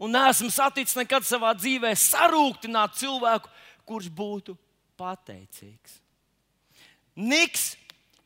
[0.02, 3.52] Un nesmu saticis nekad savā dzīvē sarūktinātu cilvēku,
[3.88, 4.56] kurš būtu
[5.00, 6.00] pateicīgs.
[7.20, 7.74] Niks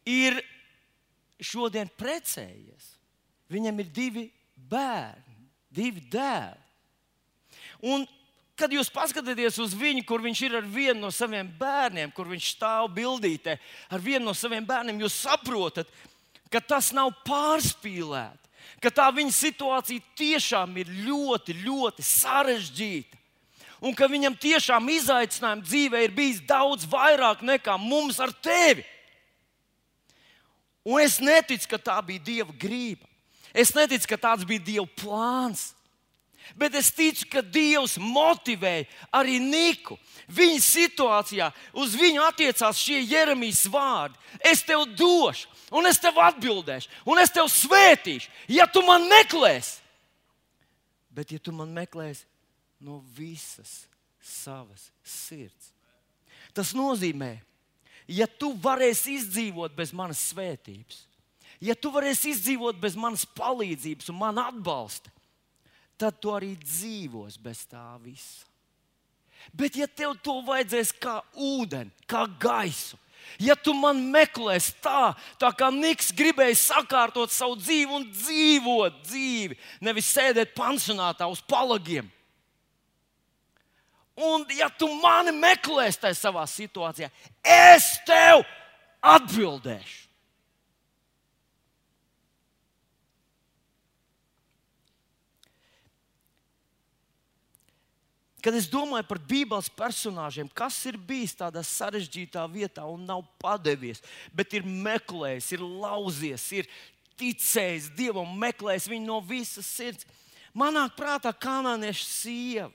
[0.07, 0.39] ir
[1.43, 2.93] šodien precējies.
[3.51, 4.27] Viņam ir divi
[4.69, 6.63] bērni, divi dēli.
[7.87, 8.07] Un
[8.57, 12.55] Kad jūs paskatāties uz viņu, kur viņš ir ar vienu no saviem bērniem, kur viņš
[12.55, 13.53] stāv bildītē
[13.93, 15.91] ar vienu no saviem bērniem, jūs saprotat,
[16.49, 18.49] ka tas nav pārspīlēti,
[18.81, 23.16] ka tā viņa situācija tiešām ir ļoti, ļoti sarežģīta.
[23.81, 28.85] Un ka viņam tiešām izaicinājumu dzīvē ir bijis daudz vairāk nekā mums ar tevi.
[30.87, 33.05] Un es neticu, ka tā bija Dieva grība.
[33.53, 35.73] Es neticu, ka tāds bija Dieva plāns.
[36.55, 39.97] Bet es ticu, ka Dievs motivēja arī Niku.
[40.31, 44.15] Viņa situācijā uz viņu attiecās šie Jeremijas vārdi.
[44.39, 49.83] Es tev došu, un es tev atbildēšu, un es tev svētīšu, ja tu man meklēsi.
[51.11, 52.23] Bet, ja tu man meklēsi
[52.83, 53.85] no visas
[54.21, 55.71] savas sirds,
[56.53, 57.37] tas nozīmē,
[58.07, 61.05] ja tu varēsi izdzīvot bez manas svētības,
[61.63, 65.11] ja tu varēsi izdzīvot bez manas palīdzības un man atbalsta,
[65.97, 68.45] tad tu arī dzīvos bez tā visa.
[69.53, 72.97] Bet, ja tev to vajadzēs kā ūdeni, kā gaisu,
[73.39, 79.57] ja tu man meklēsi tā, tā kā Niks gribēja sakārtot savu dzīvi un dzīvot dzīvi,
[79.83, 82.09] nevis sēdēt pansionātā uz palagiem,
[84.17, 87.11] Un, ja tu mani meklēsi tajā savā situācijā,
[87.45, 88.41] es tev
[89.05, 90.07] atbildēšu.
[98.47, 103.99] Kad es domāju par Bībeles personāžiem, kas ir bijis tādā sarežģītā vietā un nav padevies,
[104.31, 106.69] bet ir meklējis, ir lauzies, ir
[107.19, 110.07] ticējis Dievam, meklējis viņu no visas sirds,
[110.55, 112.71] manā prātā kanāniešu sieva.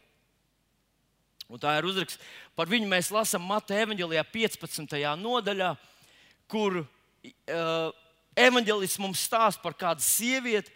[1.53, 2.21] Un tā ir uzraksts
[2.57, 2.89] par viņu.
[2.89, 4.95] Mēs lasām Mateja evanģēlijā 15.
[5.21, 5.75] nodaļā,
[6.49, 6.87] kur uh,
[8.41, 10.73] evanģēlis mums stāsta par kādu sievieti,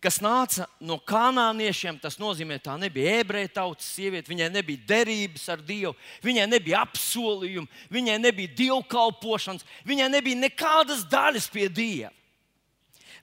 [0.00, 1.98] kas nāca no kanāniešiem.
[2.00, 5.92] Tas nozīmē, tā nebija ebreju tautas sieviete, viņai nebija derības ar Dievu,
[6.24, 12.12] viņai nebija apsolījumi, viņai nebija dievkalpošanas, viņai nebija nekādas daļas pie Dieva.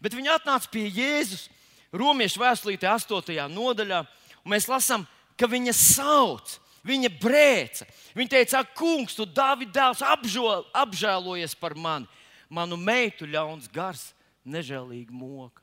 [0.01, 1.49] Bet viņa atnāca pie Jēzus
[1.93, 3.49] Romiešu vēstulītē, 8.
[3.51, 4.05] nodaļā,
[4.45, 6.60] un mēs lasām, ka viņa sauc.
[6.87, 7.85] Viņa brēca.
[8.17, 12.09] Viņa teica, ak, kungs, tu Dāvida dēls apžol, apžēlojies par mani.
[12.51, 14.11] Manu meitu ļauns gars,
[14.43, 15.61] nežēlīgi moka.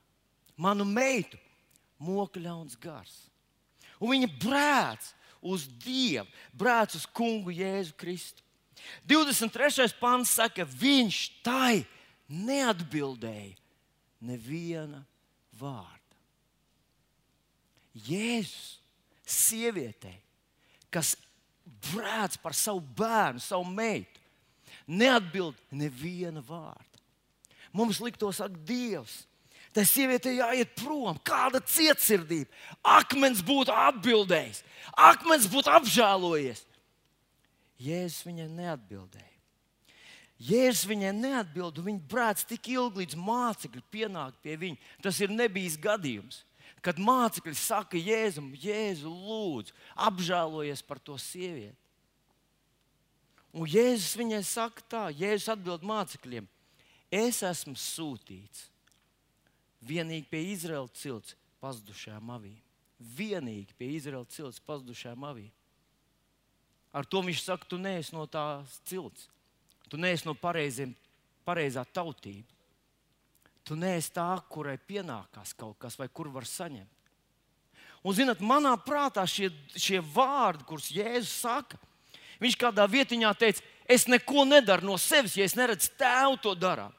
[0.57, 1.37] Manu meitu
[1.99, 3.27] moka ļauns gars.
[3.99, 5.11] Un viņa brēc
[5.43, 8.43] uz Dievu, brēc uz kungu Jēzu Kristu.
[9.07, 9.91] 23.
[9.99, 11.83] pāns saka, viņš tai
[12.31, 13.57] neatbildēja
[14.23, 15.03] neviena
[15.59, 15.97] vārda.
[18.07, 18.79] Jēzus
[19.27, 20.17] sievietei
[20.93, 21.15] kas
[21.91, 24.21] brēc par savu bērnu, savu meitu,
[24.87, 26.85] neatbild neviena vārda.
[27.75, 29.21] Mums liktos, ak, Dievs,
[29.75, 32.49] tai sievietei jāiet prom, kāda cietsirdība.
[32.97, 34.63] Akmens būtu atbildējis,
[34.97, 36.65] akmens būtu apžēlojies.
[37.79, 39.27] Jēzus viņai neatbildēja.
[40.49, 44.79] Jēzus viņai neatbildēja, viņa brēc tik ilgi, līdz mācekļi pienāk pie viņa.
[45.03, 46.41] Tas ir nebijis gadījums.
[46.85, 49.75] Kad mācekļi saka Jēzum, Jēzu, lūdzu,
[50.07, 51.75] apžēlojies par to sievieti.
[53.51, 56.47] Un Jēzus viņai saka tā, Jēzus atbild mācekļiem,
[57.09, 58.67] es esmu sūtīts
[59.81, 62.59] vienīgi pie Izraēlas cilts pazudušajām avīm.
[62.99, 65.49] Vienīgi pie Izraēlas cilts pazudušajām avīm.
[66.93, 69.27] Ar to viņš saka, tu neesi no tās cilts,
[69.89, 70.95] tu neesi no pareiziem,
[71.45, 72.58] pareizā tautība.
[73.67, 76.95] Tu neesi tā, kurai pienākās kaut kas, vai kur var saņemt.
[77.99, 81.79] Un, zinot, manā prātā šie, šie vārdi, kurus Jēzus saka,
[82.39, 86.95] viņš kādā vietiņā teica, es neko nedaru no sevis, ja es neredzu tēvu to darām.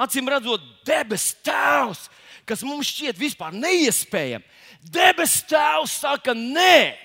[0.00, 2.06] Acīm redzot, debesu tēvs,
[2.48, 4.46] kas mums šķiet vispār neiespējami,
[4.88, 6.96] debesu tēvs saka, nē.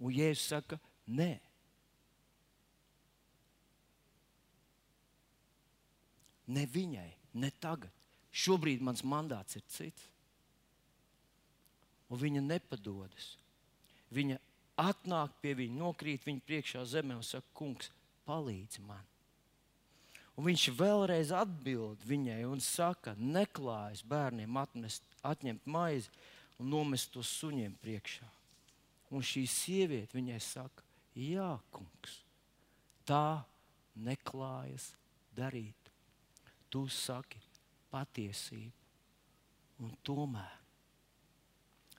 [0.00, 1.34] Un Jēzus saka, nē.
[6.50, 7.08] Ne viņai,
[7.38, 7.92] ne tagad.
[8.30, 10.06] Šobrīd mans mandāts ir cits.
[12.10, 13.36] Un viņa nepadodas.
[14.14, 14.38] Viņa
[14.82, 17.90] atnāk pie viņa, nokrīt viņa priekšā zemē un saka, Kungs,
[18.26, 19.06] palīdzi man.
[20.38, 26.10] Un viņš vēlreiz atbild viņai un saka, neklājas bērniem atnest, atņemt maizi
[26.58, 28.26] un nomest to suņiem priekšā.
[29.10, 30.86] Un šī sieviete viņai saka,
[31.18, 32.20] Jā, kungs,
[33.04, 33.42] tā
[33.98, 34.92] neklājas
[35.34, 35.79] darīt
[36.70, 37.40] tu saki
[37.90, 38.76] patiesību.
[39.80, 40.56] Un tomēr,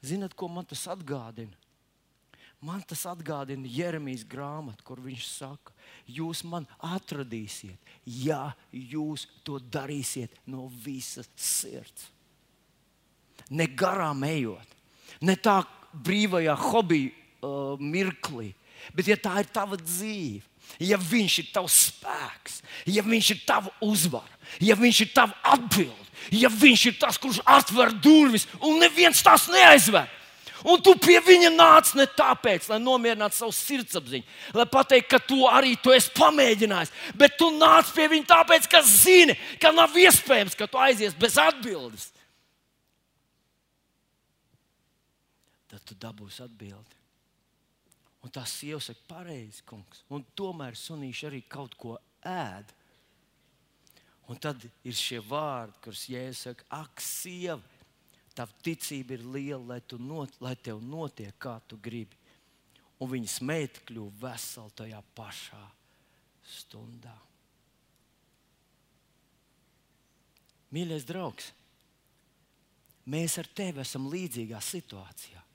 [0.05, 1.57] zinot, ko man tas atgādina?
[2.61, 5.73] Man tas atgādina Jeremijas grāmatu, kur viņš saka,
[6.05, 12.11] jūs man atradīsiet, ja jūs to darīsiet no visas sirds.
[13.49, 14.77] Ne garām ejot,
[15.25, 15.63] ne tā
[16.05, 17.09] brīvajā hobija
[17.41, 18.51] uh, mirklī,
[18.93, 20.45] bet ja tā ir tava dzīve,
[20.81, 26.07] ja viņš ir tavs spēks, ja viņš ir tava uzvara, ja viņš ir tava atbilde,
[26.33, 30.09] ja viņš ir tas, kurš atver durvis un neviens tās neaizver.
[30.61, 35.39] Un tu pie viņa nāc ne tāpēc, lai nomierinātu savu sirdsapziņu, lai pateiktu, ka tu
[35.49, 40.57] arī to esi pamēģinājis, bet tu nāc pie viņa tāpēc, ka zini, ka nav iespējams,
[40.57, 42.11] ka tu aizies bez atbildes.
[45.71, 47.00] Tad tu dabūsi atbildi.
[48.31, 52.69] Un tā sieva saka, pareizi, kungs, un tomēr sunīši arī kaut ko ēd.
[54.31, 57.59] Un tad ir šie vārdi, kurus Jēzus saka, ak, sieva,
[58.31, 62.15] tava ticība ir liela, lai, not, lai tev notiek, kā tu gribi.
[63.03, 65.65] Un viņas meita kļuva vesela tajā pašā
[66.55, 67.17] stundā.
[70.71, 71.51] Mīļais draugs,
[73.11, 75.50] mēs ar tevi esam līdzīgā situācijā.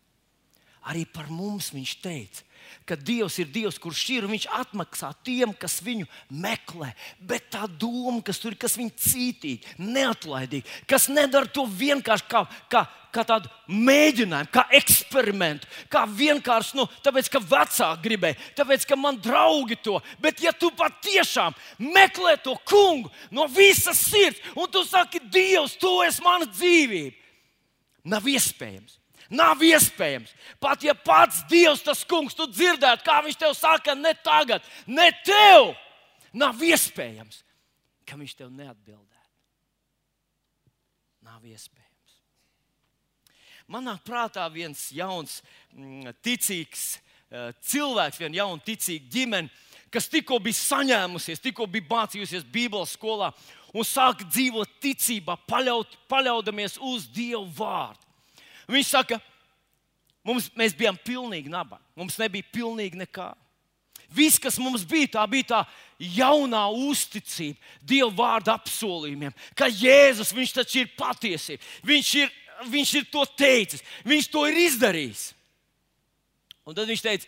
[0.86, 2.44] Arī par mums viņš teica,
[2.86, 6.92] ka Dievs ir Dievs, kurš ir un viņš atmaksā tiem, kas viņu meklē.
[7.18, 12.44] Bet tā doma, kas tur ir, kas viņu cītīgi, neatlaidīgi, kas nedara to vienkārši kā,
[12.70, 18.98] kā, kā tādu mēģinājumu, kā eksperimentu, kā vienkārši, nu, tāpēc, ka vecāki gribēja, tāpēc, ka
[19.00, 19.96] man draugi to.
[20.22, 25.90] Bet, ja tu patiešām meklē to kungu no visas sirds, un tu saki, Dievs, tu
[26.06, 27.18] esi mana dzīvība,
[28.06, 30.30] nav iespējams Nav iespējams.
[30.62, 35.08] Pat ja pats Dievs, tas kungs, tu dzirdētu, kā viņš tev saka, ne tagad, ne
[35.26, 35.72] tev,
[36.36, 37.42] nav iespējams,
[38.06, 39.12] ka viņš tev neatbildētu.
[41.26, 41.82] Nav iespējams.
[43.66, 45.40] Manā prātā viens jauns,
[45.74, 49.50] mm, ticīgs eh, cilvēks, viena jauna ticīga ģimene,
[49.90, 53.32] kas tikko bija saņēmusies, tikko bija mācījusies Bībeles skolā
[53.74, 58.05] un sāka dzīvot ticībā, paļaut, paļaudamies uz Dieva vārdu.
[58.70, 59.18] Viņš saka,
[60.26, 61.82] mums, mēs bijām pilnīgi nabaga.
[61.98, 63.32] Mums nebija pilnīgi nekā.
[64.12, 65.60] Viss, kas mums bija, tā bija tā
[65.98, 71.62] jaunā uzticība Dieva vārda apsolījumiem, ka Jēzus taču ir patiesība.
[71.86, 72.30] Viņš ir,
[72.70, 75.24] viņš ir to teicis, viņš to ir izdarījis.
[76.66, 77.26] Un tad viņš teica,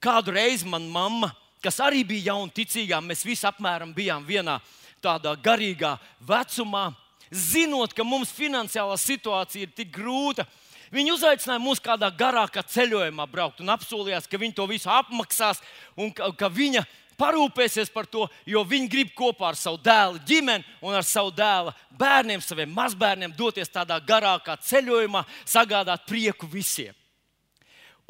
[0.00, 1.32] kādu reizi manā mamma,
[1.64, 4.58] kas arī bija jauna ticīgā, mēs visi apmēram bijām vienā
[5.00, 6.90] tādā garīgā vecumā,
[7.30, 10.46] zinot, ka mums finansiālā situācija ir tik grūta,
[10.90, 15.60] Viņi uzaicināja mūs kādā garākā ceļojumā braukt un apsolījās, ka viņi to visu apmaksās
[15.94, 16.82] un ka, ka viņa
[17.20, 21.74] parūpēsies par to, jo viņi grib kopā ar savu dēlu ģimeni un ar savu dēlu
[22.00, 26.96] bērniem, saviem mazbērniem doties tādā garākā ceļojumā, sagādāt prieku visiem.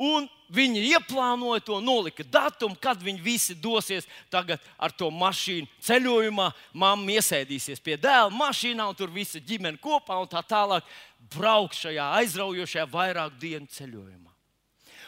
[0.00, 6.46] Un viņi ieplānoja to, nolika datumu, kad viņi visi dosies tagad ar to mašīnu ceļojumā.
[6.72, 10.88] Māma iesēdīsies pie dēla mašīnā, un tur visa ģimene kopā un tā tālāk
[11.34, 14.32] brauks šajā aizraujošajā vairāk dienu ceļojumā.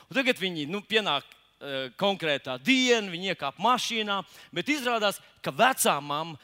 [0.09, 4.20] Un tagad viņi nu, pienāk uh, konkrētā diena, viņi iekāp mašīnā,
[4.53, 6.37] bet izrādās, ka vecā mamma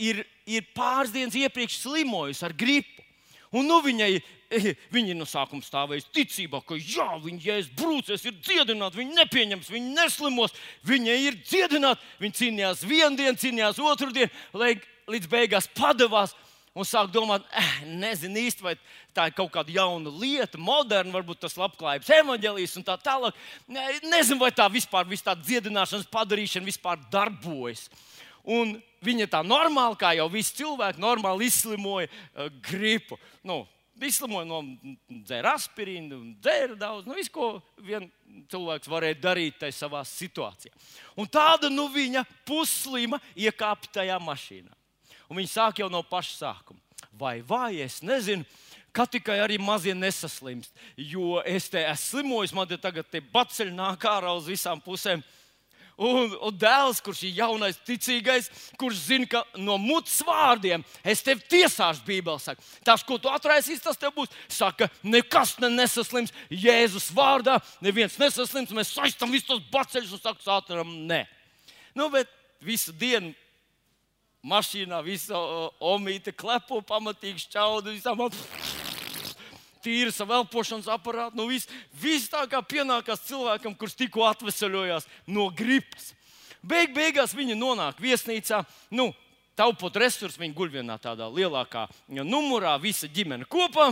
[0.00, 3.04] ir, ir pāris dienas iepriekš slimojusi ar gripu.
[3.56, 4.12] Un nu viņai
[4.94, 9.90] Viņi no sākuma stāvēja ticībā, ka jā, viņi jēzus brūcēs, ir dziedināti, viņi nepieņems, viņi
[9.96, 10.54] neslimos,
[10.88, 12.06] viņi ir dziedināti.
[12.22, 14.72] Viņi cīnījās vienu dienu, cīnījās otru dienu, lai
[15.10, 16.32] līdz beigās padavās.
[16.76, 18.74] Un sāk domāt, eh, nezinu īsti, vai
[19.16, 23.38] tā ir kaut kāda jauna lieta, moderna, varbūt tas labklājības evanģēlijas un tā tālāk.
[23.68, 27.88] Nezinu, vai tā vispār tā dziedināšanas padarīšana vispār darbojas.
[28.44, 33.18] Un viņa tā normāli, kā jau visi cilvēki, normāli izslimoja uh, gripu.
[33.44, 33.66] Nu,
[34.06, 34.62] izslimoja no
[35.26, 37.50] dzēra aspirīnu, dzēra daudz, nu, visu, ko
[37.82, 38.12] viens
[38.52, 40.72] cilvēks varēja darīt tajā savā situācijā.
[41.18, 44.77] Un tāda nu viņa puslima iekāpa tajā mašīnā.
[45.28, 46.80] Un viņi sāk jau no paša sākuma.
[47.18, 48.46] Vai, vai, es nezinu,
[48.94, 53.74] kā tikai arī mazie nesaslimst, jo es te esmu slimojis, man te tagad te baceļi
[53.74, 55.24] nāk ārā uz visām pusēm.
[55.98, 58.46] Un, un dēls, kurš ir jaunais, ticīgais,
[58.78, 63.82] kurš zina, ka no mutes vārdiem es tevi tiesāšu, Bībelē saka, tas, ko tu atraisīsi,
[63.82, 64.30] tas tev būs.
[64.60, 70.44] Saka, nekas ne nesaslims, Jēzus vārdā, neviens nesaslims, mēs saistam visus tos baceļus un sakām,
[70.46, 71.24] sātaram, nē.
[71.98, 72.30] Nu, bet
[72.62, 73.34] visu dienu
[74.46, 75.38] mašīnā, visa
[75.80, 78.86] omīte klepo, pamatīgi šķaudu, visam apgādājot
[79.82, 81.38] tīra savu elpošanas aparātu.
[81.38, 86.12] Nu, viss, viss tā kā pienākās cilvēkam, kurš tikko atvesaļojās no gripas.
[86.66, 88.64] Beig beigās viņi nonāk viesnīcā.
[88.90, 89.12] Nu,
[89.58, 91.88] Taupot resursus, viņi guļ vienā tādā lielākā
[92.22, 93.88] numurā, visa ģimene kopā.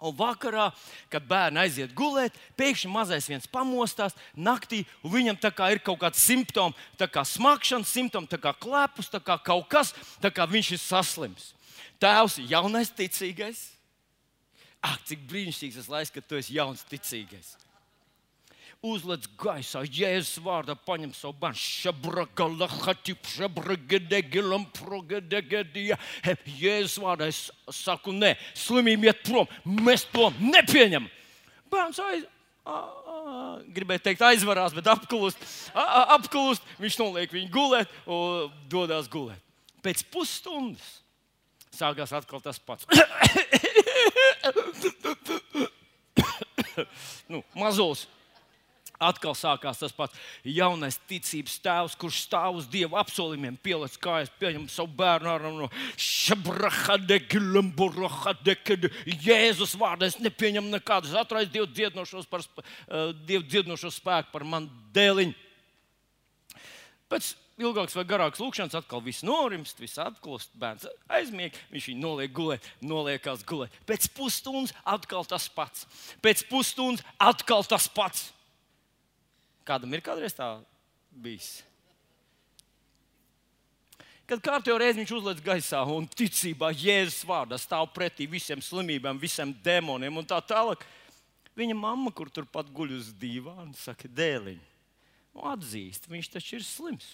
[0.00, 0.70] Un vakarā,
[1.12, 5.36] kad bērni aiziet gulēt, pēkšņi mazais viens pamostās naktī, un viņam
[5.70, 9.92] ir kaut kāds simptoms, kā smakšanas simptoms, kā klepus, kā kaut kas,
[10.22, 11.52] tā kā viņš ir saslims.
[12.00, 13.68] Tēvs jaunais ticīgais,
[14.80, 17.52] Ak, cik brīnišķīgs tas laiks, kad tu esi jauns, ticīgais.
[18.80, 21.60] Uzliec gaisā, Jēzus vārdā paņem savu bērnu.
[26.48, 29.44] Jēzus vārdā es saku, nē, slimība iet prom.
[29.68, 31.12] Mēs to nepieņemam.
[31.68, 32.24] Bērns aiz,
[32.64, 35.36] a, a, gribēja teikt, aizvarās, bet apklust,
[35.74, 36.64] a, a, apklust.
[36.80, 39.44] Viņš noliek viņu gulēt un dodas gulēt.
[39.84, 41.04] Pēc pusstundas
[41.76, 42.88] sākās atkal tas pats.
[47.28, 48.08] nu, mazos
[49.00, 54.66] Atkal sākās tas pats jaunais ticības tēvs, kurš stāv uz dievu apsolījumiem, pieliec kājas, pieņem
[54.68, 55.70] savu bērnu ar no
[59.24, 60.04] Jēzus vārdu.
[60.04, 65.32] Es nepieņemu nekādus atraiz dievu dziedinošos, par, uh, dievu dziedinošo spēku par manu dēliņu.
[67.10, 72.34] Pēc ilgāks vai garāks lūkšanas atkal viss norimst, viss atklāst, bērns aizmieg, viņš viņu noliek
[72.36, 73.74] gulēt, noliekās gulēt.
[73.88, 75.86] Pēc pusstundas atkal tas pats.
[76.24, 78.28] Pēc pusstundas atkal tas pats.
[79.70, 80.46] Kādam ir kādreiz tā
[81.14, 81.60] bijis?
[84.26, 89.52] Kad kārtībā reizē viņš uzliek gaisā un ticībā Jēzus vārdā stāv pretī visiem slimībām, visiem
[89.62, 90.82] demoniem un tā tālāk.
[91.58, 94.60] Viņa mamma, kur turpat guļ uz dīvāna, saka, dēliņ,
[95.34, 97.10] nu, atzīst, viņš taču ir slims.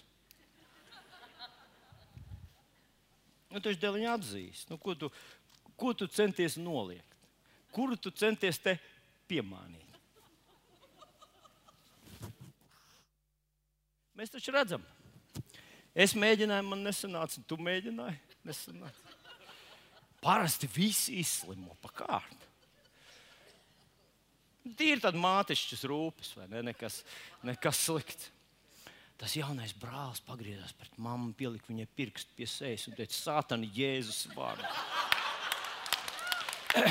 [3.52, 5.12] Nu, taču dēliņa atzīst, nu, ko, tu,
[5.76, 7.16] ko tu centies noliegt,
[7.72, 8.76] kuru tu centies te
[9.28, 9.85] piemānīt.
[14.16, 14.80] Mēs taču redzam,
[15.92, 18.16] es mēģināju, man nesanāca, tu mēģināji.
[18.46, 19.16] Nesanāca.
[20.22, 22.44] Parasti visi izslimo pa kārtu.
[24.78, 26.62] Tīri tāda mātišķas rūpes, vai ne?
[26.70, 26.94] Nekas,
[27.46, 28.30] nekas slikts.
[29.20, 34.26] Tas jaunais brālis pagriezās pret mammu, pielika viņai pirkstu pie sejas un teica, Sātana, Jēzus
[34.36, 34.68] vārdā.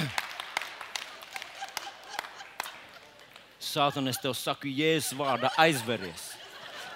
[3.74, 6.45] Sātana, es tev saku, Jēzus vārdā aizveries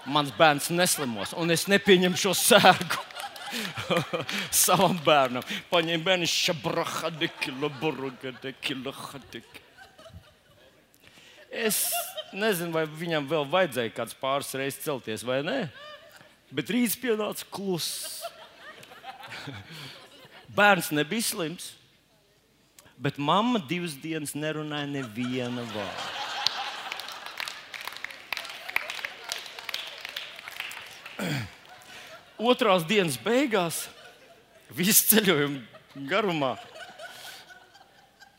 [0.06, 3.06] mans bērns neslimos, un es nepieņemu šo sērgu.
[4.66, 5.46] Savam bērnam.
[5.72, 9.64] Paņēma bērnu šabrahadiki, laburgadiki, lahadiki.
[11.50, 11.88] Es
[12.34, 15.58] nezinu, vai viņam vēl vajadzēja kāds pāris reizes celties vai nē,
[16.54, 18.22] bet rīts pienāca kluss.
[20.58, 21.72] Bērns nebija slims,
[23.02, 26.19] bet mamma divas dienas nerunāja nevienu vārdu.
[32.52, 33.86] otrās dienas beigās,
[34.74, 36.56] visu ceļojumu garumā,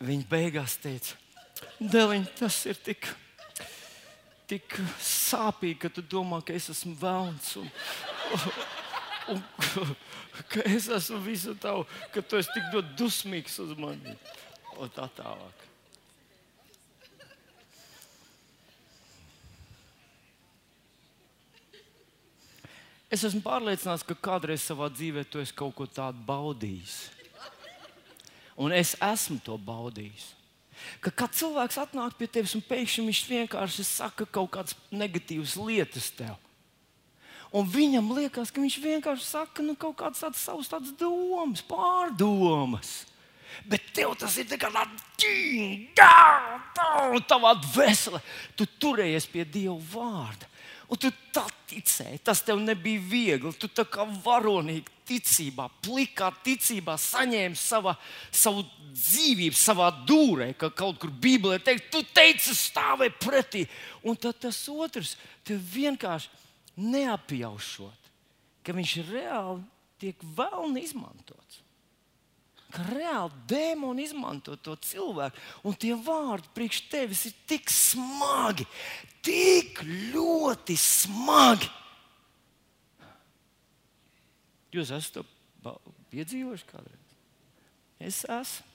[0.00, 1.20] viņa beigās teica,
[1.80, 3.06] Dēliņ, tas ir tik,
[4.48, 7.54] tik sāpīgi, ka tu domā, ka es esmu vēlns.
[7.60, 7.70] Un,
[9.32, 9.42] un,
[9.80, 9.94] un,
[10.52, 12.68] ka es esmu visu tavu, ka tu esi tik
[13.00, 14.16] dusmīgs uz mani.
[14.80, 15.69] Un tā tālāk.
[23.10, 26.98] Es esmu pārliecināts, ka kādreiz savā dzīvē tu esi kaut ko tādu baudījis.
[28.60, 30.28] Un es esmu to baudījis.
[31.02, 36.08] Ka kad cilvēks atnāk pie tevis un pēkšņi viņš vienkārši saka kaut kādas negatīvas lietas
[36.16, 36.38] tev.
[37.50, 42.92] Un viņam liekas, ka viņš vienkārši saka nu, kaut kādas tādas savas tādas domas, pārdomas.
[43.66, 45.02] Bet tev tas ir kā tāds-
[47.32, 48.22] tavā dvēselē.
[48.56, 50.49] Tu turējies pie Dieva vārda.
[50.90, 53.52] Un tu tā ticēji, tas tev nebija viegli.
[53.54, 57.94] Tu tā kā varonīgi ticībā, plikā ticībā saņēmi sava,
[58.34, 63.64] savu dzīvību savā dūrē, ka kaut kur Bībelē teikt, tu teici, stāvēji pretī.
[64.02, 65.14] Un tad tas otrs
[65.46, 66.30] tev vienkārši
[66.82, 68.12] neapjaušot,
[68.66, 69.62] ka viņš reāli
[70.00, 71.62] tiek vēlni izmantots
[72.70, 78.66] ka reāli dēmoni izmanto to cilvēku, un tie vārdi priekš tevis ir tik smagi,
[79.26, 79.82] tik
[80.14, 80.19] ļoti
[80.78, 81.70] smagi.
[84.70, 85.74] Jūs esat to
[86.12, 87.14] piedzīvojuši kādreiz?
[88.00, 88.66] Es esmu.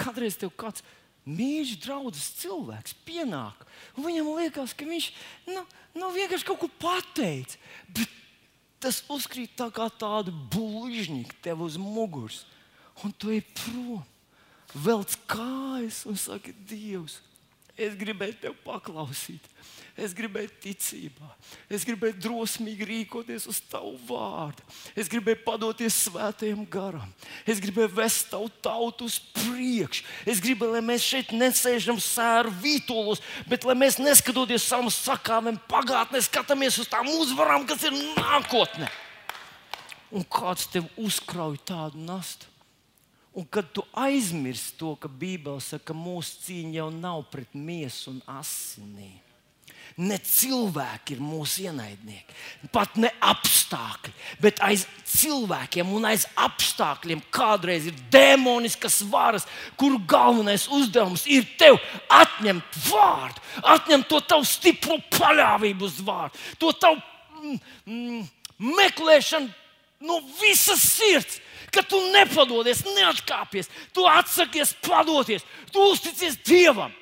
[0.00, 0.84] Kādreiz tev kāds
[1.28, 3.66] mīļš, draugs cilvēks pienāk,
[3.96, 5.10] un viņam liekas, ka viņš
[5.50, 5.64] nu,
[5.98, 7.58] nu, vienkārši kaut ko pateicis.
[8.80, 12.46] Tas uzkrīt tā kā tāda buļbuļsakta tev uz muguras,
[13.04, 14.00] un tu ej prom,
[14.72, 17.18] velc kājas un saki, Dievs,
[17.80, 19.46] es gribēju tev paklausīt.
[20.00, 21.26] Es gribēju ticībā,
[21.68, 24.62] es gribēju drosmīgi rīkoties uz tavu vārdu.
[24.96, 27.10] Es gribēju padoties svētajam garam.
[27.44, 30.06] Es gribēju vest tavu tautu uz priekšu.
[30.30, 33.20] Es gribēju, lai mēs šeit nesēžam sēru vītolos,
[33.50, 38.88] bet lai mēs neskatoties savam sakāmiem pagātnē, skatāmies uz tām uzvarām, kas ir nākotnē.
[40.16, 42.48] Un kāds tev uzkrauj tādu nastu?
[43.38, 48.16] Un kad tu aizmirsti to, ka Bībele saka, ka mūsu cīņa jau nav pret miesu
[48.16, 49.20] un asinīm
[49.98, 52.36] Ne cilvēki ir mūsu ienaidnieki,
[52.72, 59.48] pat ne apstākļi, bet aiz cilvēkiem un aiz apstākļiem kādreiz ir demoniskas varas,
[59.80, 66.72] kuru galvenais uzdevums ir tev atņemt vārdu, atņemt to tavu stipro paļāvību uz vārdu, to
[66.78, 67.02] tavu
[67.42, 67.60] mm,
[67.90, 68.24] mm,
[68.80, 69.50] meklēšanu
[70.06, 71.40] no visas sirds.
[71.70, 76.94] Ka tu nepadodies, neatkāpies, tu atsakies padoties, tu uzticies Dievam.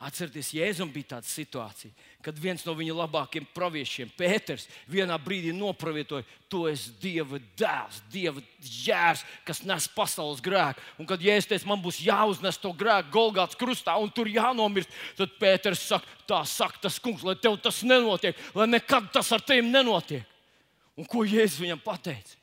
[0.00, 1.92] Atcerieties, Jēzum bija tāda situācija,
[2.24, 8.42] kad viens no viņa labākajiem praviešiem, Pēters, vienā brīdī nopravietoja, tu esi Dieva dēls, Dieva
[8.60, 10.82] jērs, kas nes pasaules grēku.
[11.00, 15.32] Un kad Jēzus teica, man būs jāuznes to grēku Golgāts krustā un tur jānomirst, tad
[15.40, 19.64] Pēters saka, tā saka tas kungs, lai tev tas nenotiek, lai nekad tas ar tevi
[19.68, 20.26] nenotiek.
[21.00, 22.36] Un ko Jēzus viņam pateica?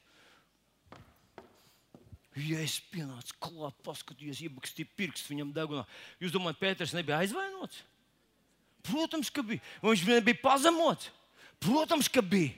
[2.37, 5.85] Ja es pienācu klāt, paskatījos, iebakstīju pirkstu viņam degunā,
[6.21, 7.79] jūs domājat, Pēters nebija aizvainots?
[8.87, 9.63] Protams, ka bija.
[9.83, 11.11] Viņš nebija pazemots?
[11.63, 12.53] Protams, ka bija.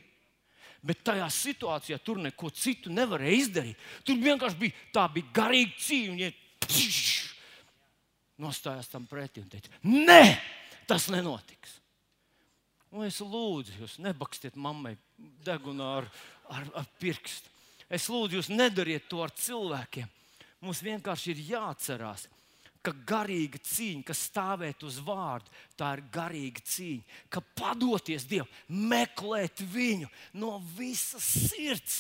[0.79, 3.87] Bet tajā situācijā tur neko citu nevarēja izdarīt.
[4.07, 6.29] Tur vienkārši bija tā bija garīga cīņa.
[8.39, 10.37] Nostājās tam pretī un teica, nē,
[10.87, 11.75] tas nenotiks.
[12.95, 14.95] Un es lūdzu, jūs nebakstiet mammai
[15.45, 16.07] degunā ar,
[16.47, 17.51] ar, ar pirkstu.
[17.91, 20.07] Es lūdzu, jūs nedariet to ar cilvēkiem.
[20.63, 22.38] Mums vienkārši ir jāatcerās, ka
[23.07, 27.17] garīga cīņa, kas stāvēt uz vārdu, tā ir garīga cīņa.
[27.31, 30.09] Ka padoties Dievam, meklēt viņu
[30.39, 31.99] no visas sirds.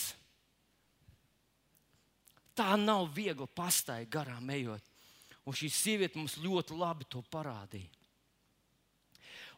[2.55, 4.83] Tā nav viegli pastaigāt garām ejot.
[5.47, 7.89] Un šī sieviete mums ļoti labi to parādīja.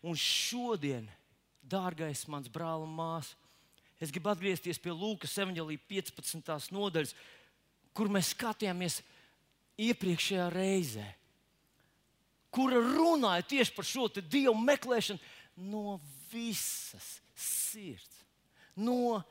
[0.05, 1.05] Un šodien,
[1.61, 3.35] dārgais mans brāl un māsas,
[4.01, 6.71] Es gribu atgriezties pie Lūkas 15.
[6.73, 7.13] nodaļas,
[7.93, 8.95] kur mēs skatījāmies
[9.77, 11.05] iepriekšējā reizē,
[12.53, 15.19] kura runāja tieši par šo dievu meklēšanu
[15.71, 15.99] no
[16.31, 18.21] visas sirds.
[18.75, 19.21] No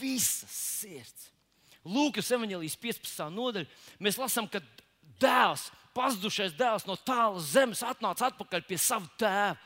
[0.00, 1.28] visas sirds.
[1.86, 3.28] Lūkas evanģēlijas 15.
[3.32, 4.60] nodaļa mēs lasām, ka
[5.22, 9.56] dēls, pazudušais dēls no tālas zemes atnāca atpakaļ pie sava tēva,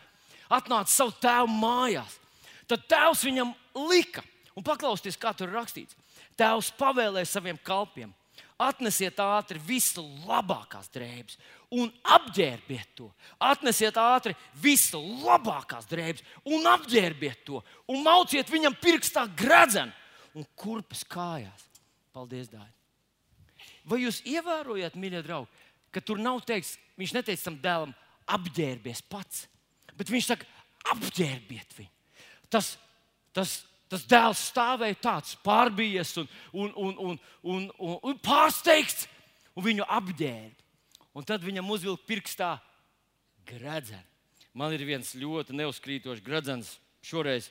[0.55, 2.21] atnāca savu tēvu mājās.
[2.71, 3.51] Tad tēvs viņam
[3.91, 4.23] lika
[4.55, 5.97] Un paklausieties, kā tur rakstīts.
[6.39, 8.13] Tēvs pavēlēja saviem kalpiem,
[8.61, 11.39] atnesiet ātri visu labākās drēbes
[11.75, 13.09] un apģērbiet to.
[13.43, 17.63] Atnesiet ātri visu labākās drēbes un apģērbiet to.
[17.91, 19.93] Un mauciet viņam pirkstā gredzenu
[20.39, 21.69] un kurpes kājās.
[22.15, 22.73] Paldies, Dārgi!
[23.85, 25.51] Vai jūs ievērojat, mīļie draugi,
[25.93, 27.93] ka tur nav teikts, viņš neteica tam dēlam,
[28.33, 29.45] apģērbies pats,
[29.99, 30.49] bet viņš saka,
[30.95, 31.91] apģērbiet viņu.
[32.53, 32.75] Tas,
[33.37, 33.59] tas
[33.95, 39.05] Tas dēls stāvēja tāds pārbījies un, un, un, un, un, un, un pārsteigts,
[39.55, 40.65] un viņu apģērba.
[41.15, 42.49] Un tad viņam uzvilka pirkstā
[43.47, 44.03] gredzenu.
[44.51, 46.73] Man ir viens ļoti neuzkrītošs gredzens
[47.07, 47.47] šoreiz.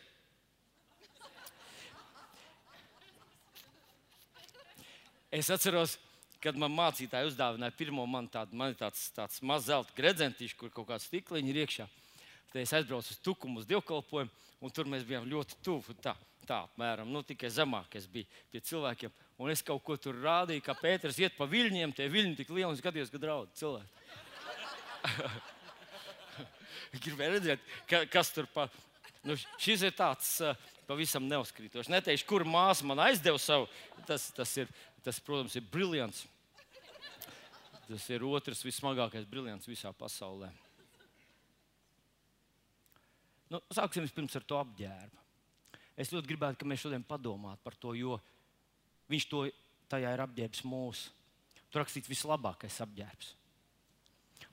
[5.31, 5.95] Es atceros,
[6.43, 10.91] kad man mācītāji uzdāvināja pirmo man tādu, man tāds, tāds mazs zelta gredzentiņš, kur kaut
[10.91, 11.87] kāds stikliņš ir iekšā.
[12.51, 15.95] Tad es aizbraucu uz Tukumu uz dievkalpojumu, un tur mēs bijām ļoti tuvu.
[16.03, 16.17] Tā,
[16.47, 19.13] tā apmēram, nu, tikai zemāk es biju pie cilvēkiem.
[19.41, 22.69] Un es kaut ko tur rādīju, kā Pēters iet pa viļņiem, tie viļņi tik lieli
[22.69, 23.91] un skatījos, ka draud cilvēki.
[27.03, 28.67] Gribēju redzēt, ka, kas tur pa.
[29.23, 30.35] Nu, šis ir tāds
[30.87, 31.91] pavisam neuzkrītošs.
[31.91, 33.69] Neteikšu, kur māsa man aizdeva savu.
[34.07, 34.71] Tas, tas, ir,
[35.05, 36.25] tas protams, ir brīvs.
[37.87, 40.51] Tas ir otrs vismagākais brīvs visā pasaulē.
[43.53, 45.22] Nu, sāksim pirms ar to apģērbu.
[45.99, 48.17] Es ļoti gribētu, lai mēs šodien padomātu par to, jo
[49.11, 49.45] viņš to
[49.91, 51.11] tajā ir apģērbs mūsu.
[51.69, 53.33] Tur rakstīts vislabākais apģērbs.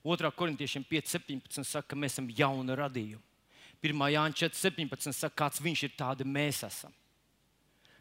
[0.01, 0.31] 2.
[0.37, 3.21] korintiešiem 5.17 saka, ka mēs esam jauni radījumi.
[3.81, 4.03] 1.
[4.13, 6.93] Jāņa 4.17 saka, kāds viņš ir, tādi mēs esam.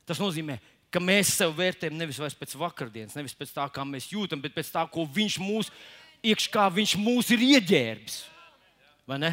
[0.08, 0.58] Tas nozīmē,
[0.92, 4.72] ka mēs sev vērtējam nevis pēc vakardienas, nevis pēc tā, kā mēs jūtam, bet pēc
[4.74, 5.70] tā, ko viņš mūs
[6.26, 8.18] iekšā, kā viņš mūs ir ieģērbis.
[9.08, 9.32] Vai ne?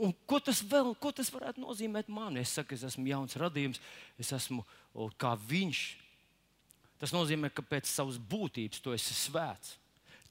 [0.00, 2.38] Un ko tas vēl, ko tas varētu nozīmēt man?
[2.40, 3.80] Es saku, es esmu jauns radījums,
[4.20, 4.64] es esmu
[5.20, 5.82] kā viņš.
[7.02, 9.76] Tas nozīmē, ka pēc savas būtības tu esi svēts.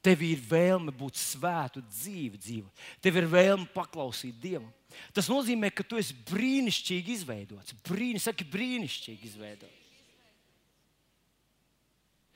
[0.02, 2.86] Tev ir vēlme būt svētu dzīvi, dzīvot.
[3.04, 4.72] Tev ir vēlme paklausīt Dievam.
[5.14, 7.76] Tas nozīmē, ka tu esi brīnišķīgi izveidots.
[7.86, 9.81] Brīni, saki, brīnišķīgi izveidots.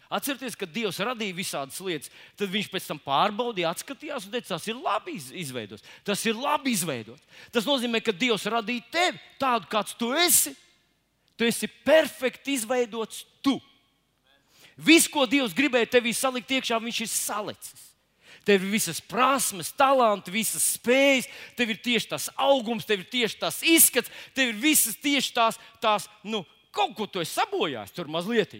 [0.06, 4.68] Atcerieties, ka Dievs radīja visādas lietas, tad viņš pēc tam pārbaudīja, atskatījās un teica, tas
[4.70, 5.86] ir labi izveidots.
[6.06, 7.24] Tas ir labi izveidots.
[7.54, 10.54] Tas nozīmē, ka Dievs radīja tevi tādu, kāds tu esi.
[11.36, 13.58] Tu esi perfekti izveidots tu.
[14.76, 17.82] Viss, ko Dievs gribēja tevī salikt iekšā, viņš ir salicis.
[18.46, 21.26] Tev ir visas prasmes, talanti, visas spējas,
[21.58, 25.58] tev ir tieši tas augums, tev ir tieši tas izskats, tev ir visas tieši tās,
[25.82, 28.54] tās nu, kaut ko tu esi sabojājis tur mazliet.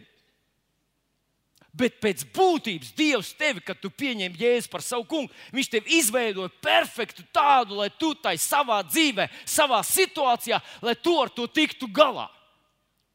[1.76, 6.48] Bet pēc būtības Dievs tevi, kad tu pieņem jēzu par savu kungu, Viņš tevi izveidoja
[6.64, 12.30] perfektu tādu, lai tu tai savā dzīvē, savā situācijā, lai tu ar to tiktu galā.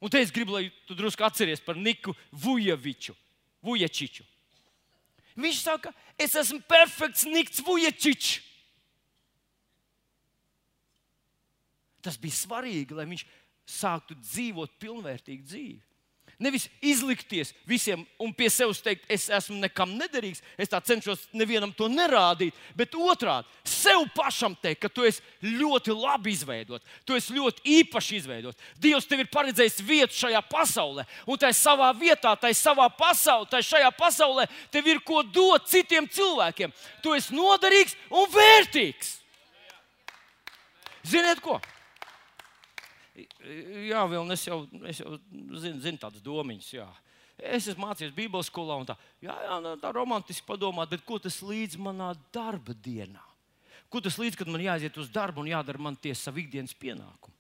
[0.02, 3.16] Un te es gribu, lai tu drusku atceries par Niku Vujaviču,
[3.66, 4.26] Vujačiču.
[5.42, 8.40] Viņš saka, es esmu perfekts Nikts Vujačičs.
[12.02, 13.24] Tas bija svarīgi, lai viņš
[13.70, 15.91] sāktu dzīvot pilnvērtīgu dzīvi.
[16.42, 21.70] Nevis izlikties visiem un pie sevis teikt, es esmu nekam nederīgs, es tā cenšos nevienam
[21.78, 27.36] to nerādīt, bet otrādi sev pašam teikt, ka tu esi ļoti labi izveidots, tu esi
[27.36, 28.58] ļoti īpaši izveidots.
[28.82, 33.68] Dievs tev ir paredzējis vietu šajā pasaulē, un tajā savā vietā, tajā savā pasaulē, tajā
[33.76, 36.74] šajā pasaulē tev ir ko dot citiem cilvēkiem.
[37.06, 39.14] Tu esi noderīgs un vērtīgs.
[41.06, 41.60] Ziniet ko?
[43.16, 45.18] Jā, vēl es jau, es jau
[45.60, 46.70] zinu, zinu tādas domiņas.
[46.78, 46.88] Jā.
[47.42, 51.18] Es esmu mācījies Bībeles skolā, un tā, jā, jā, nu, tā romantiski padomāt, bet ko
[51.20, 53.24] tas līdz manā darba dienā?
[53.92, 57.36] Ko tas līdz, kad man jāiziet uz darbu un jādara man tie savi ikdienas pienākumi?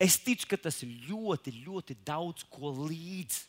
[0.00, 3.46] Es ticu, ka tas ļoti, ļoti daudz ko līdzi.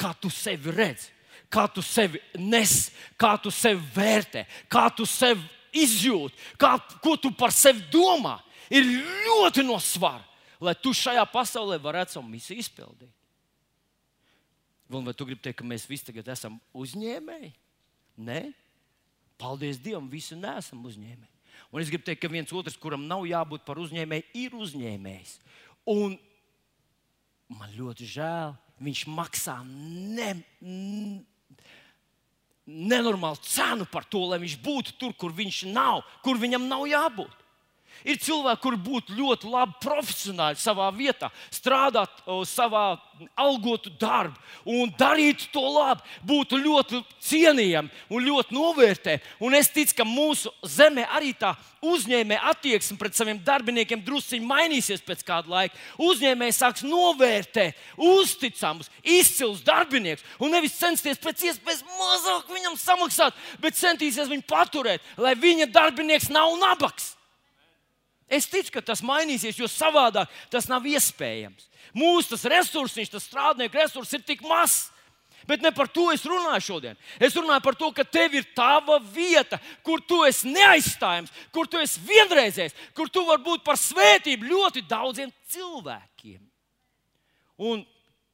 [0.00, 1.12] Kā tu sevi redzi,
[1.52, 2.88] kā tu sevi nes,
[3.20, 5.44] kā tu sevi vērtē, kā tu sevi
[5.78, 6.72] izjūti, kā,
[7.04, 8.34] ko tu par sevi domā,
[8.66, 10.26] ir ļoti no svara
[10.60, 13.12] lai tu šajā pasaulē varētu savu misiju izpildīt.
[14.90, 17.52] Vai tu gribi teikt, ka mēs visi tagad esam uzņēmēji?
[18.26, 18.40] Nē,
[19.40, 21.36] paldies Dievam, visi neesam uzņēmēji.
[21.70, 25.36] Un es gribu teikt, ka viens otrs, kuram nav jābūt par uzņēmēju, ir uzņēmējs.
[25.94, 26.16] Un
[27.54, 30.32] man ļoti žēl, viņš maksā ne,
[32.66, 37.39] nenormālu cenu par to, lai viņš būtu tur, kur viņš nav, kur viņam nav jābūt.
[38.08, 42.84] Ir cilvēki, kuri būtu ļoti labi profesionāli savā vietā, strādāt savā
[43.36, 49.34] algotu darbu un darīt to labi, būtu ļoti cienījami un ļoti novērtēti.
[49.44, 51.52] Un es ticu, ka mūsu zemē arī tā
[51.84, 55.78] uzņēmēja attieksme pret saviem darbiniekiem druskuļi mainīsies pēc kāda laika.
[56.00, 63.78] Uzņēmēji sāks novērtēt uzticamus, izcilus darbiniekus un nevis censties pēc iespējas mazāk viņam samaksāt, bet
[63.80, 67.14] centīsies viņu paturēt, lai viņa darbinieks nav nabaks.
[68.30, 71.66] Es ticu, ka tas mainīsies, jo savādāk tas nav iespējams.
[71.96, 74.88] Mūsu tas resurss, tas strādnieku resurss ir tik mazs.
[75.48, 76.98] Bet ne par to es runāju šodien.
[77.18, 81.80] Es runāju par to, ka tev ir tava vieta, kur tu esi neaizstājams, kur tu
[81.80, 86.38] esi vienreizējs, kur tu vari būt par svētību ļoti daudziem cilvēkiem.
[87.66, 87.82] Un,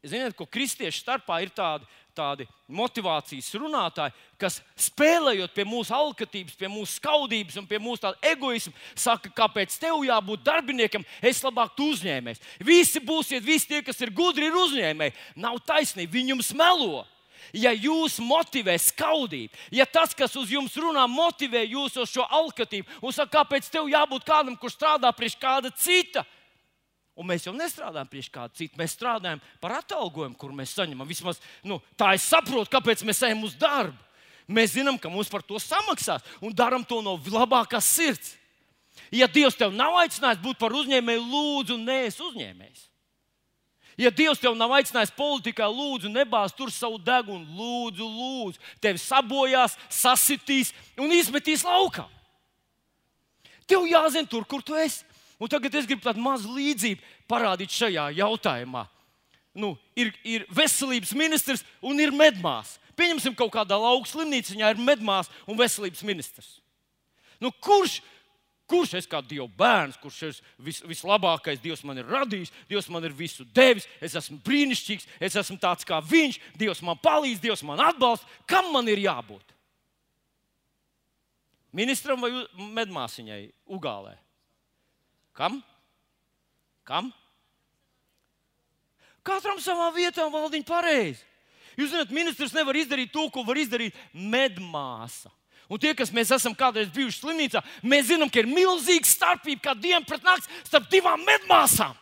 [0.04, 4.58] ziniet, ko kristiešu starpā ir tādi tādi motivācijas runātāji, kas
[4.88, 10.44] spēlējot pie mūsu alkatības, pie mūsu skaudības un pie mūsu egoisma, saka, kāpēc tev jābūt
[10.46, 12.42] darbiniekam, es labāk tu uzņēmējs.
[12.64, 15.14] Visi būsiet, visi tie, kas ir gudri, ir uzņēmēji.
[15.44, 17.04] Nav taisnība, viņi jums melo.
[17.54, 22.98] Ja jūs motivē skaudību, ja tas, kas uz jums runā, motivē jūs uz šo alkatību,
[22.98, 26.24] un saka, kāpēc tev jābūt kādam, kurš strādā priekš kāda cita,
[27.16, 28.76] Un mēs jau nestrādājam pie kāda cita.
[28.76, 31.08] Mēs strādājam par atalgojumu, kur mēs saņemam.
[31.08, 33.96] Vismaz nu, tā es saprotu, kāpēc mēs ejam uz darbu.
[34.46, 38.34] Mēs zinām, ka mums par to samaksās un darām to no labākās sirds.
[39.10, 42.84] Ja Dievs tev nav aicinājis būt par uzņēmēju, lūdzu, nē, es uzņēmējs.
[43.96, 49.76] Ja Dievs tev nav aicinājis politikā, lūdzu, nebāz tur savu degunu, lūdzu, lūdzu, tevi sabojās,
[49.88, 52.04] sasitīs un izmetīs laukā.
[53.66, 55.02] Tev jāzina tur, kur tu esi.
[55.36, 58.86] Un tagad es gribu tādu mazu līdzību parādīt šajā jautājumā.
[59.56, 62.80] Nu, ir, ir veselības ministrs un ir medmāsa.
[62.96, 66.54] Pieņemsim, kaut kādā lauka slimnīcā ir medmāsa un veselības ministrs.
[67.40, 67.98] Nu, kurš,
[68.68, 73.04] kurš es kā Dieva bērns, kurš ir vis, vislabākais, Dievs man ir radījis, Dievs man
[73.04, 77.64] ir visu devis, es esmu brīnišķīgs, es esmu tāds kā Viņš, Dievs man palīdz, Dievs
[77.68, 78.28] man atbalsta.
[78.48, 79.52] Kam man ir jābūt?
[81.76, 83.42] Ministram vai medmāsiņai
[83.76, 84.16] Ugālē?
[85.36, 85.60] Kam?
[86.86, 87.10] Kam?
[89.26, 91.24] Katram savā vietā valdiņa pareizi.
[91.76, 95.28] Jūs zināt, ministrs nevar izdarīt to, ko var izdarīt medmāsa.
[95.68, 99.74] Un tie, kas mēs esam kādreiz bijuši slimnīcā, mēs zinām, ka ir milzīga starpība, kā
[99.76, 101.96] diena pret nakti, starp divām medmāsām.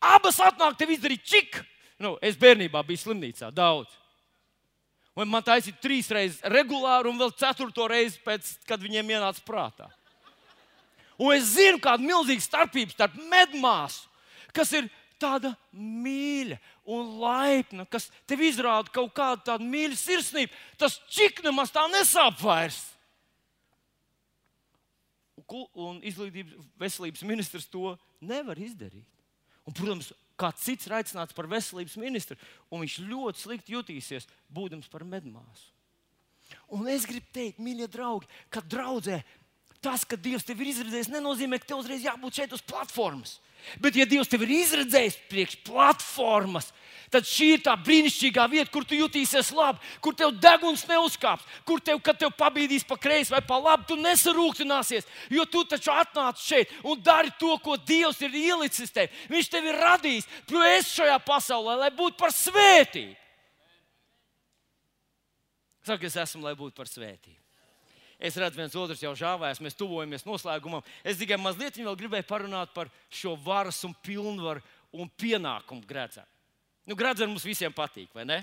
[0.00, 1.58] Abas atnāk tev izdarīt čik.
[2.00, 3.90] Nu, es bērnībā biju slimnīcā daudz.
[5.18, 9.90] Un man taisīja trīs reizes regulāri, un vēl ceturto reizi, pēc, kad viņiem ienāca prātā.
[11.20, 14.08] Un es zinu, kāda milzīga starpība starp medmāsu,
[14.54, 14.88] kas ir
[15.20, 16.58] tāda mīļa
[16.90, 20.52] un laipna, kas tev izrāda kaut kādu tādu mīļu sirsnību.
[20.80, 22.82] Tas čik nemaz tā nesāp vairs.
[25.74, 29.06] un izglītības veselības ministrs to nevar izdarīt.
[29.64, 32.36] Un, protams, kāds cits ir aicināts par veselības ministru,
[32.70, 35.70] un viņš ļoti slikti jutīsies, būdams par medmāsu.
[36.68, 39.22] Un es gribu teikt, mīļie draugi, ka draudzē
[39.84, 43.38] tas, ka Dievs tevi ir izredzējis, nenozīmē, ka tev uzreiz jābūt šeit uz platformas.
[43.80, 46.70] Bet, ja Dievs tevi ir izredzējis priekš platformas,
[47.12, 51.80] tad šī ir tā brīnišķīgā vieta, kur tu jutīsies labi, kur tev deguns neuzkāps, kur
[51.84, 55.06] tev, kad tev pabīdīs pa kreisi vai pa labi, tu nesarūktināsies.
[55.32, 59.12] Jo tu taču atnāc šeit un dari to, ko Dievs ir ielicis tev.
[59.32, 63.14] Viņš tevi ir radījis, tu esi šajā pasaulē, lai būtu par svētību.
[65.84, 67.43] Saka, es esmu, lai būtu par svētību.
[68.24, 70.84] Es redzu, viens otrs jau žāvējas, mēs tuvojamies noslēgumam.
[71.04, 74.62] Es tikai mazliet vēl gribēju parunāt par šo varas un pilnvaru
[74.96, 76.28] un pienākumu grēcēm.
[76.88, 78.38] Nu, grēcēm mums visiem patīk, vai ne?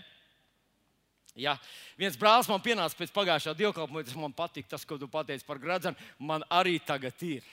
[1.39, 1.55] Ja
[1.97, 5.61] viens brālis man pienāca pēc pagājušā dievkalpojuma, tas man patīk, tas, ko tu pateici par
[5.63, 7.45] gradzenu, man arī tagad ir.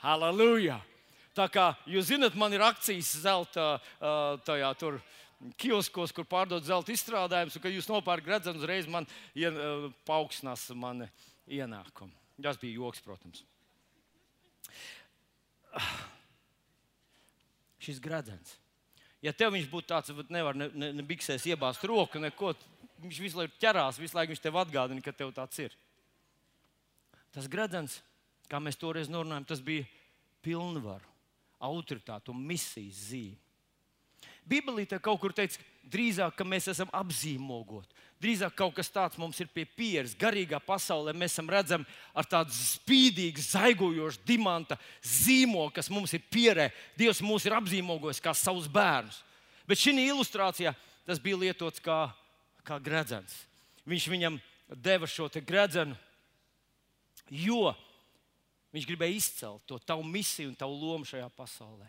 [0.00, 0.80] Halleluja!
[1.36, 3.78] Tā kā jūs zinat, man ir akcijas zelta
[4.46, 4.98] tajā tur
[5.60, 9.06] kioskos, kur pārdod zelta izstrādājumus, un kad jūs nopērkat gredzenu, uzreiz man
[9.38, 9.56] ien,
[10.08, 11.08] paaugstinās mani
[11.48, 12.12] ienākumu.
[12.42, 13.44] Tas bija joks, protams.
[17.84, 18.56] Šis gredzens.
[19.24, 22.54] Ja tev viņš būtu tāds, tad nevar ne, ne, ne biksēs iebāzt roku, neko.
[23.00, 25.76] Viņš visu laiku ķerās, visu laiku viņš tev atgādina, ka tev tāds ir.
[27.32, 28.00] Tas gredzens,
[28.50, 29.86] kā mēs toreiz norunājām, tas bija
[30.44, 31.09] pilnvaru,
[31.60, 33.38] autoritāte un misijas zīme.
[34.50, 37.94] Bībelī te kaut kur teica, drīzāk, ka mēs esam apzīmogoti.
[38.20, 40.16] Drīzāk kaut kas tāds mums ir pie pieres.
[40.18, 46.68] Garīgā pasaulē mēs esam redzami ar tādu spīdīgu, zaigojošu dimanta zīmogu, kas mums ir pierē.
[46.98, 49.22] Dievs mūs ir apzīmogojis kā savus bērnus.
[49.68, 50.74] Bet šī ilustrācijā
[51.06, 52.10] tas bija lietots kā,
[52.66, 53.32] kā gredzens.
[53.88, 54.40] Viņš viņam
[54.82, 55.96] deva šo gredzenu,
[57.30, 57.70] jo
[58.74, 61.88] viņš gribēja izcelt to tavu misiju un tavu lomu šajā pasaulē.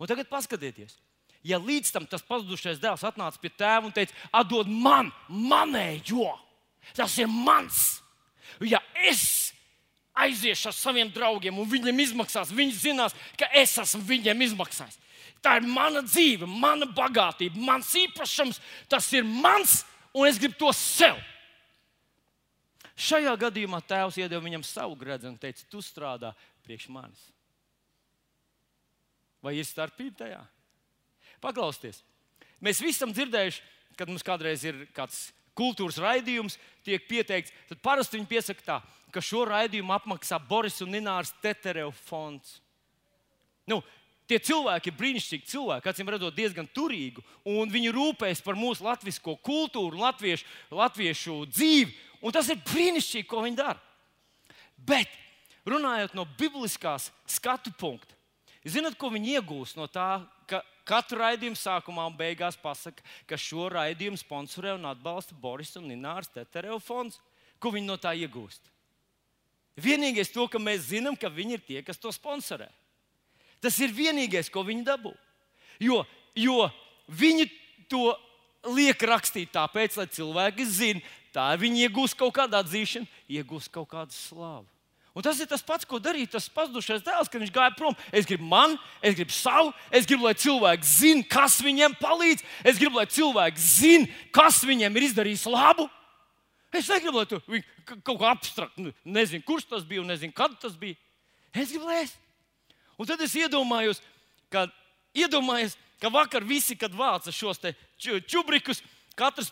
[0.00, 0.96] Un tagad paskatieties!
[1.42, 6.28] ja līdz tam tas pazudušais dēls atnāca pie tēva un teica, atdod man, manējo,
[6.96, 8.00] tas ir mans.
[8.66, 9.52] Ja es
[10.20, 14.98] aiziešu ar saviem draugiem un viņiem izmaksās, viņi zinās, ka es esmu viņiem izmaksājis.
[15.40, 18.58] Tā ir mana dzīve, mana bagātība, mans īpašums,
[18.92, 19.80] tas ir mans,
[20.12, 21.16] un es gribu to sev.
[22.98, 26.32] Šajā gadījumā tēvs iedeva viņam savu gredzenu un teica, tu strādā
[26.66, 27.20] priekš manis.
[29.40, 30.40] Vai ir starpība tajā?
[31.40, 32.02] Paklausieties,
[32.60, 33.62] mēs visi esam dzirdējuši,
[33.96, 38.76] kad mums kādreiz ir kāds kultūras raidījums, tiek pieteikts, tad parasti viņi piesaka tā,
[39.12, 42.58] ka šo raidījumu apmaksā Boris un Ninārs Teterev fonds.
[43.68, 43.80] Nu,
[44.30, 49.98] Tie cilvēki ir brīnišķīgi cilvēki, acīm redzot, diezgan turīgi, viņi rūpējas par mūsu latviešu kultūru,
[49.98, 51.96] latviešu, latviešu dzīvi.
[52.20, 53.80] Tas ir brīnišķīgi, ko viņi dara.
[54.76, 55.08] Bet
[55.68, 58.16] runājot no bibliskās skatu punkta,
[58.64, 63.68] zinot, ko viņi iegūst no tā, ka katru raidījumu sākumā un beigās pasaka, ka šo
[63.72, 67.20] raidījumu sponsorē un atbalsta Boris un Ninārs Tetereva fonds.
[67.60, 68.70] Ko viņi no tā iegūst?
[69.80, 72.68] Vienīgais to, ka mēs zinām, ka viņi ir tie, kas to sponsorē.
[73.60, 75.12] Tas ir vienīgais, ko viņi dabū.
[75.80, 76.02] Jo,
[76.36, 76.64] jo
[77.08, 77.46] viņi
[77.92, 78.10] to
[78.72, 81.04] liek rakstīt tāpēc, lai cilvēki zinātu,
[81.34, 84.68] tā viņi iegūst kaut kādu atzīšanu, iegūst kaut kādu slavu.
[85.10, 87.96] Un tas ir tas pats, ko darīja tas pazudušais dēls, kad viņš gāja prom.
[88.14, 92.44] Es gribu man, es gribu savu, es gribu, lai cilvēki zinātu, kas viņiem palīdz.
[92.62, 95.88] Es gribu, lai cilvēki zinātu, kas viņiem ir izdarījis labu.
[96.70, 97.40] Es negribu, lai tu
[98.06, 100.94] kaut kā abstrakt, nezinu, kurš tas bija un nezinu, kad tas bija.
[101.50, 102.14] Es gribu, lai es.
[102.94, 103.98] Un tad es iedomājos,
[104.52, 104.68] ka,
[105.16, 107.58] iedomājos, ka vakar visi, kad vāca šos
[108.30, 108.84] čubrikus,
[109.18, 109.50] katrs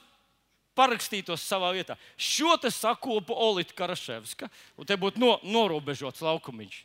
[0.79, 1.99] parakstītos savā vietā.
[2.15, 4.49] Šo te sakopa Olīta Karaševska,
[4.79, 6.83] un te būtu no, norobežots laukumiņš.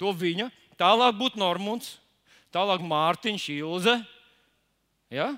[0.00, 0.48] To viņa,
[0.80, 1.98] tālāk būtu Normons,
[2.54, 3.98] tālāk Mārtiņš, Ilze.
[5.12, 5.34] Ja?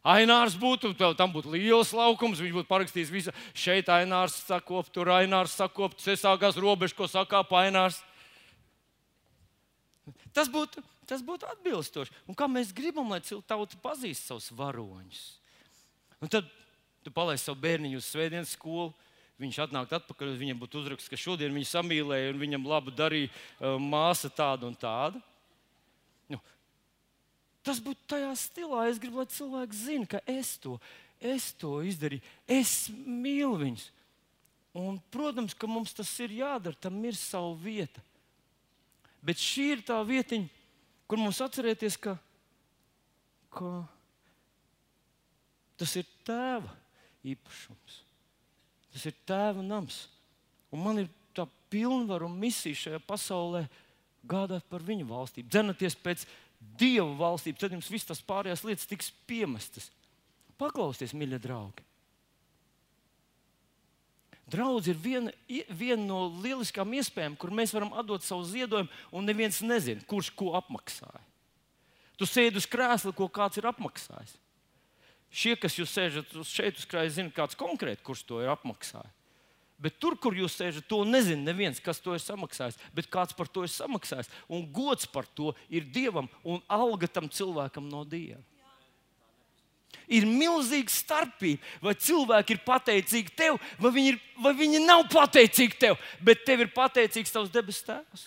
[0.00, 3.34] Ainārs būtu, tam būtu liels laukums, viņš būtu parakstījis visu.
[3.52, 8.00] Šeit Ainārs sakop, tur Ainārs sakop, tas sākās robeža, ko sakā Ainārs.
[10.32, 10.80] Tas būtu,
[11.10, 12.14] tas būtu atbilstoši.
[12.30, 15.20] Un kā mēs gribam, lai tauta pazīst savus varoņus?
[16.24, 16.48] Un tad
[17.04, 18.92] tu palaidi savu bērniņu uz svētdienas skolu.
[19.40, 23.78] Viņš atnāk atpakaļ, viņam būtu uzraksts, ka šodien viņu samīlēja un viņam labu darīja uh,
[23.80, 25.20] māsa tāda un tāda.
[26.28, 26.36] Nu,
[27.64, 28.84] tas būtu tajā stilā.
[28.90, 30.76] Es gribu, lai cilvēki zinātu, ka es to,
[31.16, 32.20] es to izdarīju.
[32.44, 33.86] Es mīlu viņus.
[34.76, 38.04] Un, protams, ka mums tas ir jādara, tam ir sava vieta.
[39.24, 40.52] Bet šī ir tā vietiņa,
[41.08, 42.12] kur mums atcerēties, ka,
[43.56, 43.72] ka
[45.80, 46.76] tas ir tēva
[47.26, 48.00] īpašums.
[48.90, 50.04] Tas ir tēva nams.
[50.74, 53.64] Un man ir tā pilnvaru un misiju šajā pasaulē
[54.30, 56.26] gādāt par viņu valstību, dzenaties pēc
[56.60, 59.86] Dieva valstības, tad jums viss tas pārējās lietas tiks piemestas.
[60.60, 61.86] Paklausieties, mīļie draugi!
[64.50, 65.30] Draudz ir viena,
[65.78, 70.56] viena no lieliskām iespējām, kur mēs varam atdot savu ziedojumu, un neviens nezina, kurš ko
[70.58, 71.22] apmaksāja.
[72.18, 74.34] Tu sēdi uz krēsla, ko kāds ir apmaksājis.
[75.30, 79.16] Šie, kas jūs sēžat šeit uz krēsla, zina, kāds konkrēti, kurš to ir apmaksājis.
[79.80, 82.76] Bet tur, kur jūs sēžat, to nezina neviens, kas to ir samaksājis.
[82.92, 84.28] Bet kāds par to ir samaksājis.
[84.52, 88.42] Un gods par to ir Dievam un alga tam cilvēkam no Dieva
[90.10, 91.62] ir milzīga starpība.
[91.82, 96.64] Vai cilvēki ir pateicīgi tev, vai viņi, ir, vai viņi nav pateicīgi tev, bet tev
[96.64, 98.26] ir pateicīgs tavs debesu tēvs.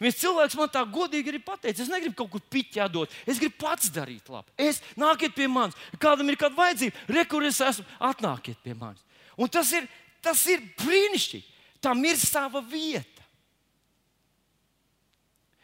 [0.00, 3.58] Viens cilvēks man tā godīgi ir pateicis, es negribu kaut kur piķi dot, es gribu
[3.62, 4.52] pats darīt labi.
[4.56, 9.02] Es nāciet pie manis, kādam ir kāda vajadzība, rekur es esmu, atnāciet pie manis.
[9.36, 9.88] Un tas ir,
[10.24, 11.48] tas ir brīnišķīgi.
[11.82, 13.24] Tam ir sava vieta.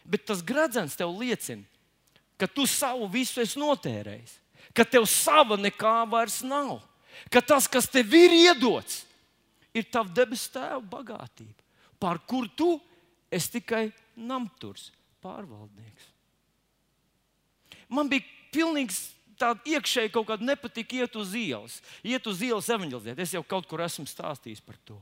[0.09, 1.63] Bet tas gradzens tev liecina,
[2.41, 4.39] ka tu savu visu esi notērējis
[4.79, 6.79] ka tev sava nekā vairs nav.
[7.33, 9.03] Ka tas, kas tev ir iedots,
[9.75, 11.65] ir tava debesu tēva bagātība,
[11.99, 12.69] pār kuru tu
[13.31, 14.91] esi tikai namturs,
[15.25, 16.11] pārvaldnieks.
[17.89, 19.03] Man bija pilnīgs
[19.39, 23.23] tāda iekšēji kaut kāda nepatika iet uz ielas, iet uz ielas evanģelizēt.
[23.23, 24.99] Es jau kaut kur esmu stāstījis par to.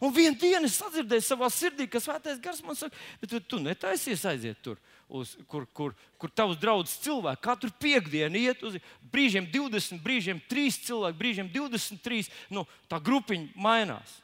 [0.00, 4.22] Un vienā dienā es sadzirdēju savā sirdī, ka svētais gars man saka, bet tu netaisies
[4.28, 4.78] aiziet tur
[5.10, 8.78] uz, kur, kur, kur tavs draugs cilvēks katru piekdienu iet uz
[9.12, 12.30] brīžiem 20, brīžiem 3 cilvēki, brīžiem 23.
[12.54, 14.20] Nu, tā grupiņa mainās.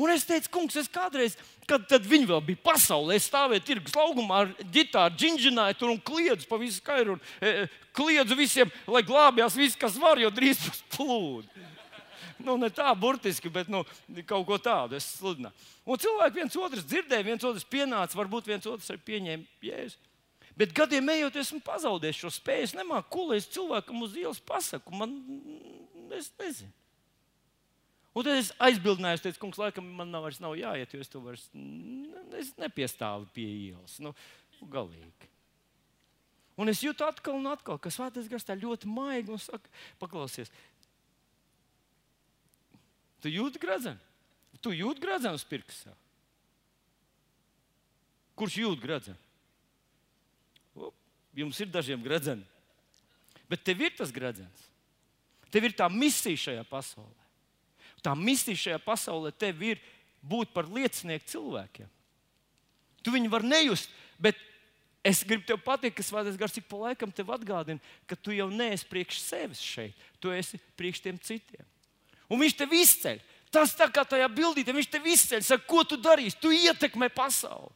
[0.00, 1.34] Un es teicu, kungs, es kādreiz,
[1.68, 6.48] kad viņi vēl bija pasaulē, es stāvēju tirgus laugumā ar ģitāru, džinģināju tur un kliedzu
[6.48, 10.80] pa visu skairu un e, kliedzu visiem, lai glābjās viss, kas var, jo drīz būs
[10.94, 11.66] plūdi.
[12.40, 13.82] Nu, ne tā burtiski, bet nu,
[14.24, 15.68] kaut ko tādu es sludināju.
[15.84, 20.00] Un cilvēki viens otru dzirdēja, viens otrs pienāca, varbūt viens otrs arī pieņēma jēzu.
[20.56, 22.66] Bet gadiem ejot, esmu pazaudējis šo spēju.
[22.68, 24.92] Es nemāku kulēt cilvēkam uz ielas pasaku.
[24.96, 25.14] Man,
[26.16, 26.72] es nezinu.
[28.10, 31.44] Un tad es aizbildināju, teicu, kungs, laikam man nav nav jāiet, jo es to vairs
[32.40, 34.00] es nepiestāvu pie ielas.
[34.02, 34.10] Nu,
[34.72, 35.28] galīgi.
[36.60, 39.70] Un es jūtu atkal un atkal, ka svētais gars tā ļoti maigi un saka,
[40.02, 40.50] paklausies,
[43.20, 44.00] Tu jūti gradzenu?
[44.60, 45.92] Tu jūti gradzenu uz pirksta.
[48.36, 49.20] Kurš jūt gradzenu?
[51.36, 52.44] Jums ir dažiem gradzeni.
[53.50, 54.66] Bet tev ir tas gradzens.
[55.52, 57.19] Tev ir tā misija šajā pasaulē.
[58.04, 59.80] Tā misija šajā pasaulē tev ir
[60.20, 61.88] būt par liecinieku cilvēkiem.
[63.00, 63.90] Tu viņu vari nejust,
[64.20, 64.36] bet
[65.04, 68.50] es gribu te pateikt, ka Svētais Gars ik pa laikam tev atgādina, ka tu jau
[68.52, 71.68] neesi priekš sevis šeit, tu esi priekš tiem citiem
[72.30, 73.20] un viņš tev izceļ.
[73.50, 77.72] Tas tā kā tajā bildītē, viņš tev izceļ, saka, ko tu darīsi, tu ietekmē pasauli.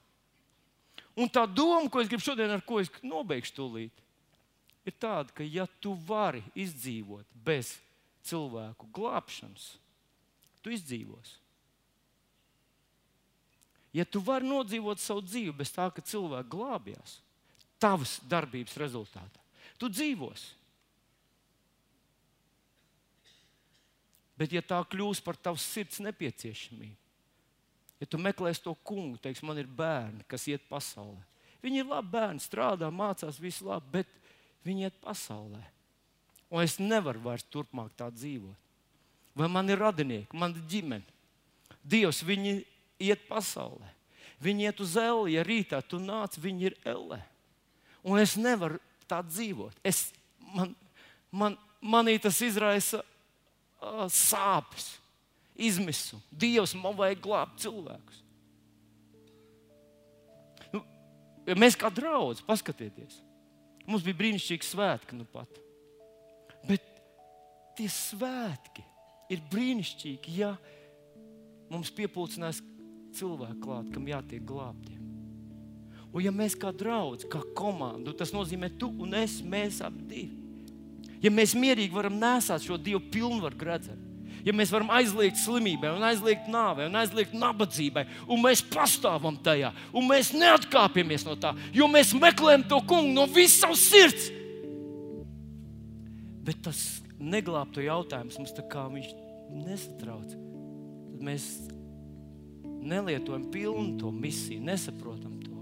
[1.18, 4.04] Un tā doma, ko es gribu šodien ar ko es nobeigšu tūlīt,
[4.86, 7.74] ir tāda, ka ja tu vari izdzīvot bez
[8.26, 9.74] cilvēku glābšanas,
[10.64, 11.40] tu izdzīvosi.
[13.94, 17.18] Ja tu vari nodzīvot savu dzīvi bez tā, ka cilvēki glābjas,
[17.78, 19.42] tavas darbības rezultātā,
[19.78, 20.48] tu dzīvosi.
[24.34, 26.96] Bet, ja tā kļūs par tavas sirds nepieciešamību,
[28.02, 31.22] ja tu meklēsi to kungu, teiks, man ir bērni, kas iet pasaulē.
[31.62, 34.10] Viņi ir labi bērni, strādā, mācās, viss labi, bet
[34.66, 35.62] viņi iet pasaulē.
[36.50, 38.63] Un es nevaru vairs turpmāk tā dzīvot.
[39.34, 41.14] Vai man ir radinieki, man ir ģimene?
[41.84, 42.60] Dievs, viņi
[43.02, 43.90] iet pasaulē.
[44.42, 47.20] Viņi iet uz eļļu, ja rītā tu nāc, viņi ir eļļā.
[48.04, 48.78] Un es nevaru
[49.08, 49.78] tā dzīvot.
[49.86, 50.06] Es,
[50.54, 50.74] man,
[51.32, 54.94] man, manī tas izraisa uh, sāpes,
[55.54, 56.22] izmisumu.
[56.30, 58.22] Dievs man vajag glābt cilvēkus.
[60.74, 60.82] Nu,
[61.48, 63.20] ja mēs kā draugi, paskatieties,
[63.88, 65.62] mums bija brīnišķīgi svētki nu pat.
[66.64, 66.84] Bet
[67.78, 68.84] tie svētki
[69.32, 70.54] ir brīnišķīgi, ja
[71.72, 72.60] mums piepildās
[73.14, 75.00] cilvēki klāt, kam jātiek glābtiem.
[76.14, 80.44] Un ja mēs kā draugi, kā komanda, tas nozīmē tu un es, mēs abi divi
[81.24, 84.00] ja mēs mierīgi varam nesāt šo Dievu pilnvaru gradzenu,
[84.44, 90.34] ja mēs varam aizliegt slimībai, aizliegt nāvei, aizliegt nabadzībai, un mēs pastāvam tajā, un mēs
[90.36, 94.28] neatkāpjamies no tā, jo mēs meklējam to kungu no visas savas sirds.
[96.44, 96.82] Bet tas
[97.20, 99.10] neglābtu jautājums mums tā kā viņš
[99.54, 100.34] nesatrauc.
[100.34, 101.48] Tad mēs
[102.84, 105.58] nelietojam pilnu to misiju, nesaprotam to.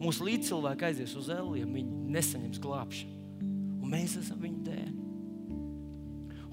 [0.00, 3.22] Mūsu līdzcilvēki aizies uz ja viņi nesaņems glābšanu
[3.84, 4.92] un mēs esam viņa dēļ.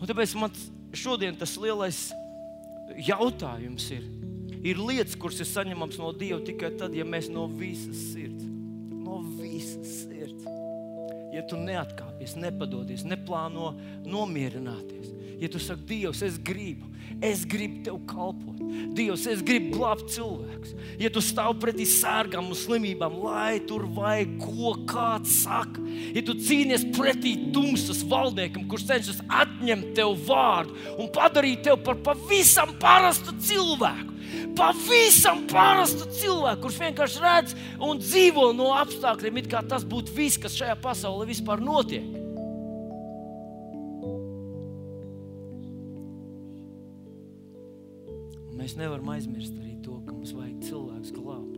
[0.02, 0.52] Un tāpēc man
[0.98, 2.10] šodien tas lielais
[3.08, 4.08] jautājums ir,
[4.62, 8.46] Ir lietas, kuras ir saņemamas no Dieva tikai tad, ja mēs no visas sirds,
[8.94, 10.11] no visas sirds,
[11.32, 13.74] ja tu neatkāpies, nepadodies, neplāno
[14.06, 15.12] nomierināties,
[15.42, 16.92] ja tu saki, Dievs, es gribu,
[17.24, 18.61] es gribu tev kalpot.
[18.92, 20.76] Dievs, es gribu glābt cilvēkus.
[21.02, 25.82] Ja tu stāv pretī sērgām un slimībām, lai tur vai ko kāds saka,
[26.16, 32.00] ja tu cīnies pretī tumsas valdniekam, kurš cenšas atņemt tev vārdu un padarīt tevi par
[32.06, 34.10] pavisam parastu cilvēku.
[34.56, 40.40] Pavisam parastu cilvēku, kurš vienkārši redz un dzīvo no apstākļiem, it kā tas būtu viss,
[40.42, 42.21] kas šajā pasaulē vispār notiek.
[48.72, 51.58] Mēs nevaram aizmirst arī to, ka mums vajag cilvēks glābt.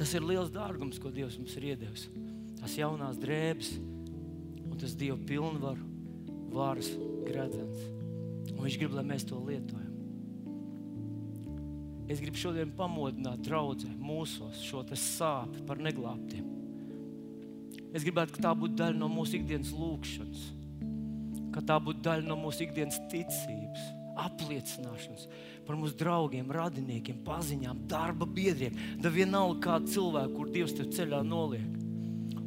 [0.00, 2.08] Tas ir liels dārgums, ko Dievs mums ir iedevis.
[2.58, 5.86] Tas jaunās drēbes un tas Dieva pilnvaru,
[6.50, 6.90] varas
[7.28, 7.86] gredzens.
[8.56, 9.94] Un viņš grib, lai mēs to lietojam.
[12.10, 16.56] Es gribu šodien pamodināt draugu mūsos šo sāpes par neglābtiem.
[17.94, 20.48] Es gribētu, ka tā būtu daļa no mūsu ikdienas lūkšanas
[21.54, 23.88] ka tā būtu daļa no mūsu ikdienas ticības,
[24.20, 25.28] apliecināšanas
[25.66, 28.76] par mūsu draugiem, radiniekiem, paziņām, darba biedriem.
[29.00, 31.68] Da vienalga kāda cilvēka, kur Dievs tev ceļā noliek.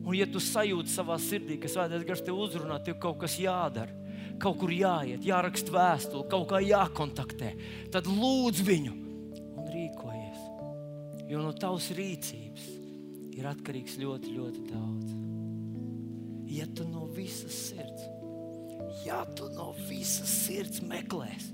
[0.03, 3.95] Un, ja tu sajūti savā sirdī, ka svētais gars tev uzrunā, tev kaut kas jādara,
[4.43, 7.53] kaut kur jāiet, jāraksta vēstule, kaut kā jākontaktē,
[7.93, 8.95] tad lūdz viņu
[9.55, 10.41] un rīkojies.
[11.31, 12.65] Jo no tavas rīcības
[13.37, 15.15] ir atkarīgs ļoti, ļoti daudz.
[16.53, 18.12] Ja tu no visas sirds
[19.05, 21.53] ja tu no visas sirds meklēsi,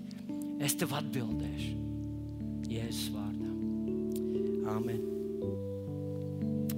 [0.63, 1.75] es tev atbildēšu.
[2.69, 3.49] Jēzus vārdā.
[4.75, 4.99] Amen.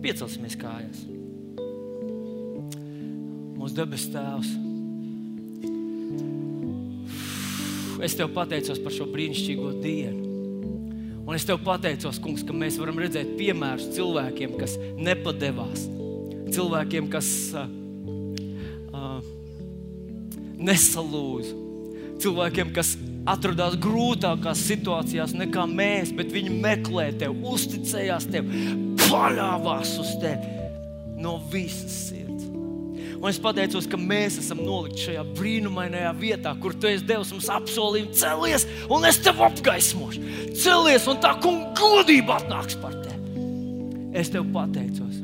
[0.02, 1.04] Piecelsimies kājās.
[3.60, 4.54] Mūsu debes Tēvs.
[8.02, 10.30] Es tev pateicos par šo brīnišķīgo dienu.
[11.22, 15.86] Un es tev pateicos, kungs, ka mēs varam redzēt piemērus cilvēkiem, kas nepadevās,
[16.56, 17.70] cilvēkiem, kas uh,
[20.62, 21.58] nesalūza.
[22.22, 22.96] Cilvēkiem, kas
[23.30, 28.50] atradās grūtākās situācijās nekā mēs, bet viņi meklē tevi, uzticējās tev,
[29.08, 30.58] paļāvās uz tevi
[31.22, 32.48] no visas sirds.
[33.22, 37.52] Un es pateicos, ka mēs esam nolikti šajā brīnumainajā vietā, kur tu esi devis mums
[37.54, 40.24] apsolījumu, celies, un es tev apgaismošu.
[40.58, 43.46] Celies, un tā kunga godība atnāks par tevi.
[44.18, 45.22] Es tev pateicos,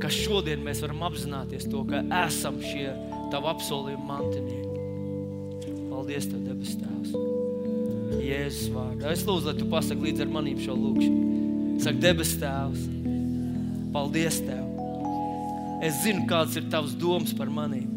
[0.00, 2.88] ka šodien mēs varam apzināties to, ka esam šie
[3.34, 4.74] tavu apsolījumu mantinieki.
[5.90, 7.14] Paldies, Tev, debes Tēvs.
[8.22, 9.10] Jēzus vārdā.
[9.10, 11.80] Es lūdzu, lai Tu pasaki līdzi ar maniem šo lūgšanu.
[11.82, 12.84] Saka, debes Tēvs,
[13.94, 14.62] paldies Tev.
[15.84, 17.90] Es zinu, kādas ir Tavas domas par maniem.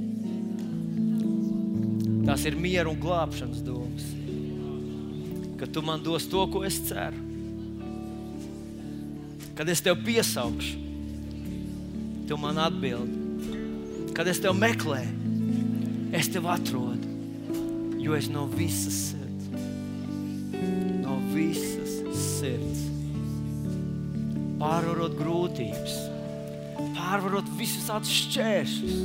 [2.27, 4.07] Tās ir miera un glābšanas domas.
[5.61, 7.21] Ka Tu man dos to, ko es ceru.
[9.57, 10.83] Kad es Tev piesaukšu,
[12.27, 14.11] Tu man atbildi.
[14.17, 15.16] Kad es Tev meklēju,
[16.11, 17.15] es tevi atrodu,
[17.99, 19.49] jo es no visas sirds,
[21.03, 22.85] no visas sirds
[24.57, 25.97] pārvarot grūtības,
[26.97, 28.95] pārvarot visus tādus šķēršļus.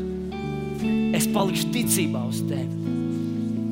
[1.17, 2.95] Es palikšu ticībā uz tevi,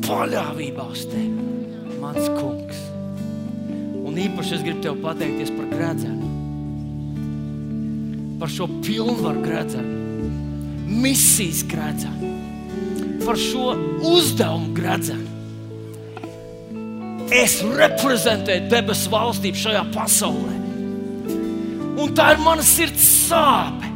[0.04, 2.82] paļāvībā uz tevi, mans kungs.
[4.04, 6.28] Un īpaši es gribu tev pateikties par gredzenu,
[8.42, 10.28] par šo pilnvaru gredzenu,
[11.00, 12.39] misijas gredzenu
[13.24, 13.74] par šo
[14.06, 15.28] uzdevumu gradzenu.
[17.30, 20.56] Es reprezentēju debesu valstību šajā pasaulē.
[22.00, 23.86] Un tā ir mana sirds sāpe,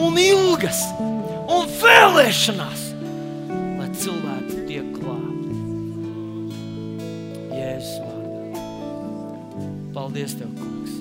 [0.00, 0.80] un ilgas,
[1.52, 2.82] un vēlēšanās,
[3.78, 5.60] lai cilvēki tiek glābti.
[7.52, 8.66] Jēzus vārdā.
[9.94, 10.98] Paldies, Tev, Kungs!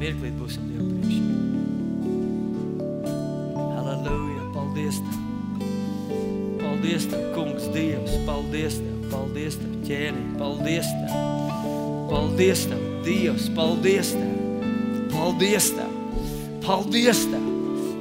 [0.00, 1.49] Mirklīt būsim Dievu priekšā.
[4.90, 6.58] Paldies, Tev.
[6.58, 8.10] Paldies, Tev, Kungs, Dievs.
[8.26, 10.26] Paldies, Tev, paldies, Tev, ķēniņ.
[10.38, 11.12] Paldies, Tev.
[12.10, 13.46] Paldies, Tev, Dievs.
[13.54, 14.34] Paldies, Tev.
[15.12, 15.94] Paldies, Tev.
[16.66, 17.46] Paldies, Tev.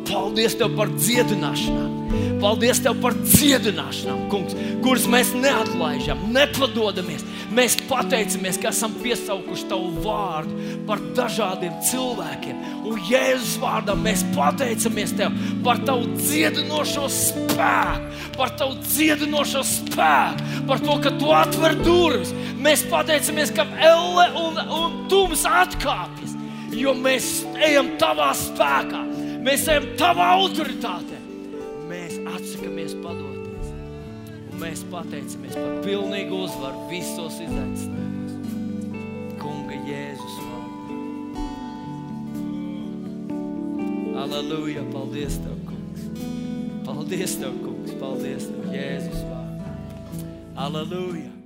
[0.10, 1.94] Paldies Tev par dziedināšanām.
[2.42, 7.26] Paldies Tev par dziedināšanām, kungs, kuras mēs neatlaižam, nepadodamies.
[7.54, 12.59] Mēs pateicamies, ka esam piesaukuši Tavu vārdu par dažādiem cilvēkiem.
[12.90, 15.36] Un Jēzus vārdā mēs pateicamies Tev
[15.66, 22.34] par Tavu dziedinošo spēku, par Tavu dziedinošo spēku, par to, ka Tu atver durvis.
[22.60, 26.36] Mēs pateicamies, ka Elle un, un Tums atkāpjas,
[26.74, 29.06] jo mēs ejam Tavā spēkā
[29.44, 31.18] mēs ejam tavā autoritātē.
[31.90, 33.38] Mēs atsakāmies padoties.
[34.60, 38.34] mēs pateicamies par pilnīgu uzvaru visos izaicinājumos.
[39.40, 40.19] Kunga Jēzus
[44.20, 44.84] Aleluja!
[44.92, 46.02] Paldies, Tev, Kungs!
[46.86, 47.94] Paldies, Tev, Kungs!
[48.02, 49.76] Paldies, Tev, Jēzus vārdā!
[50.60, 51.39] Aleluja!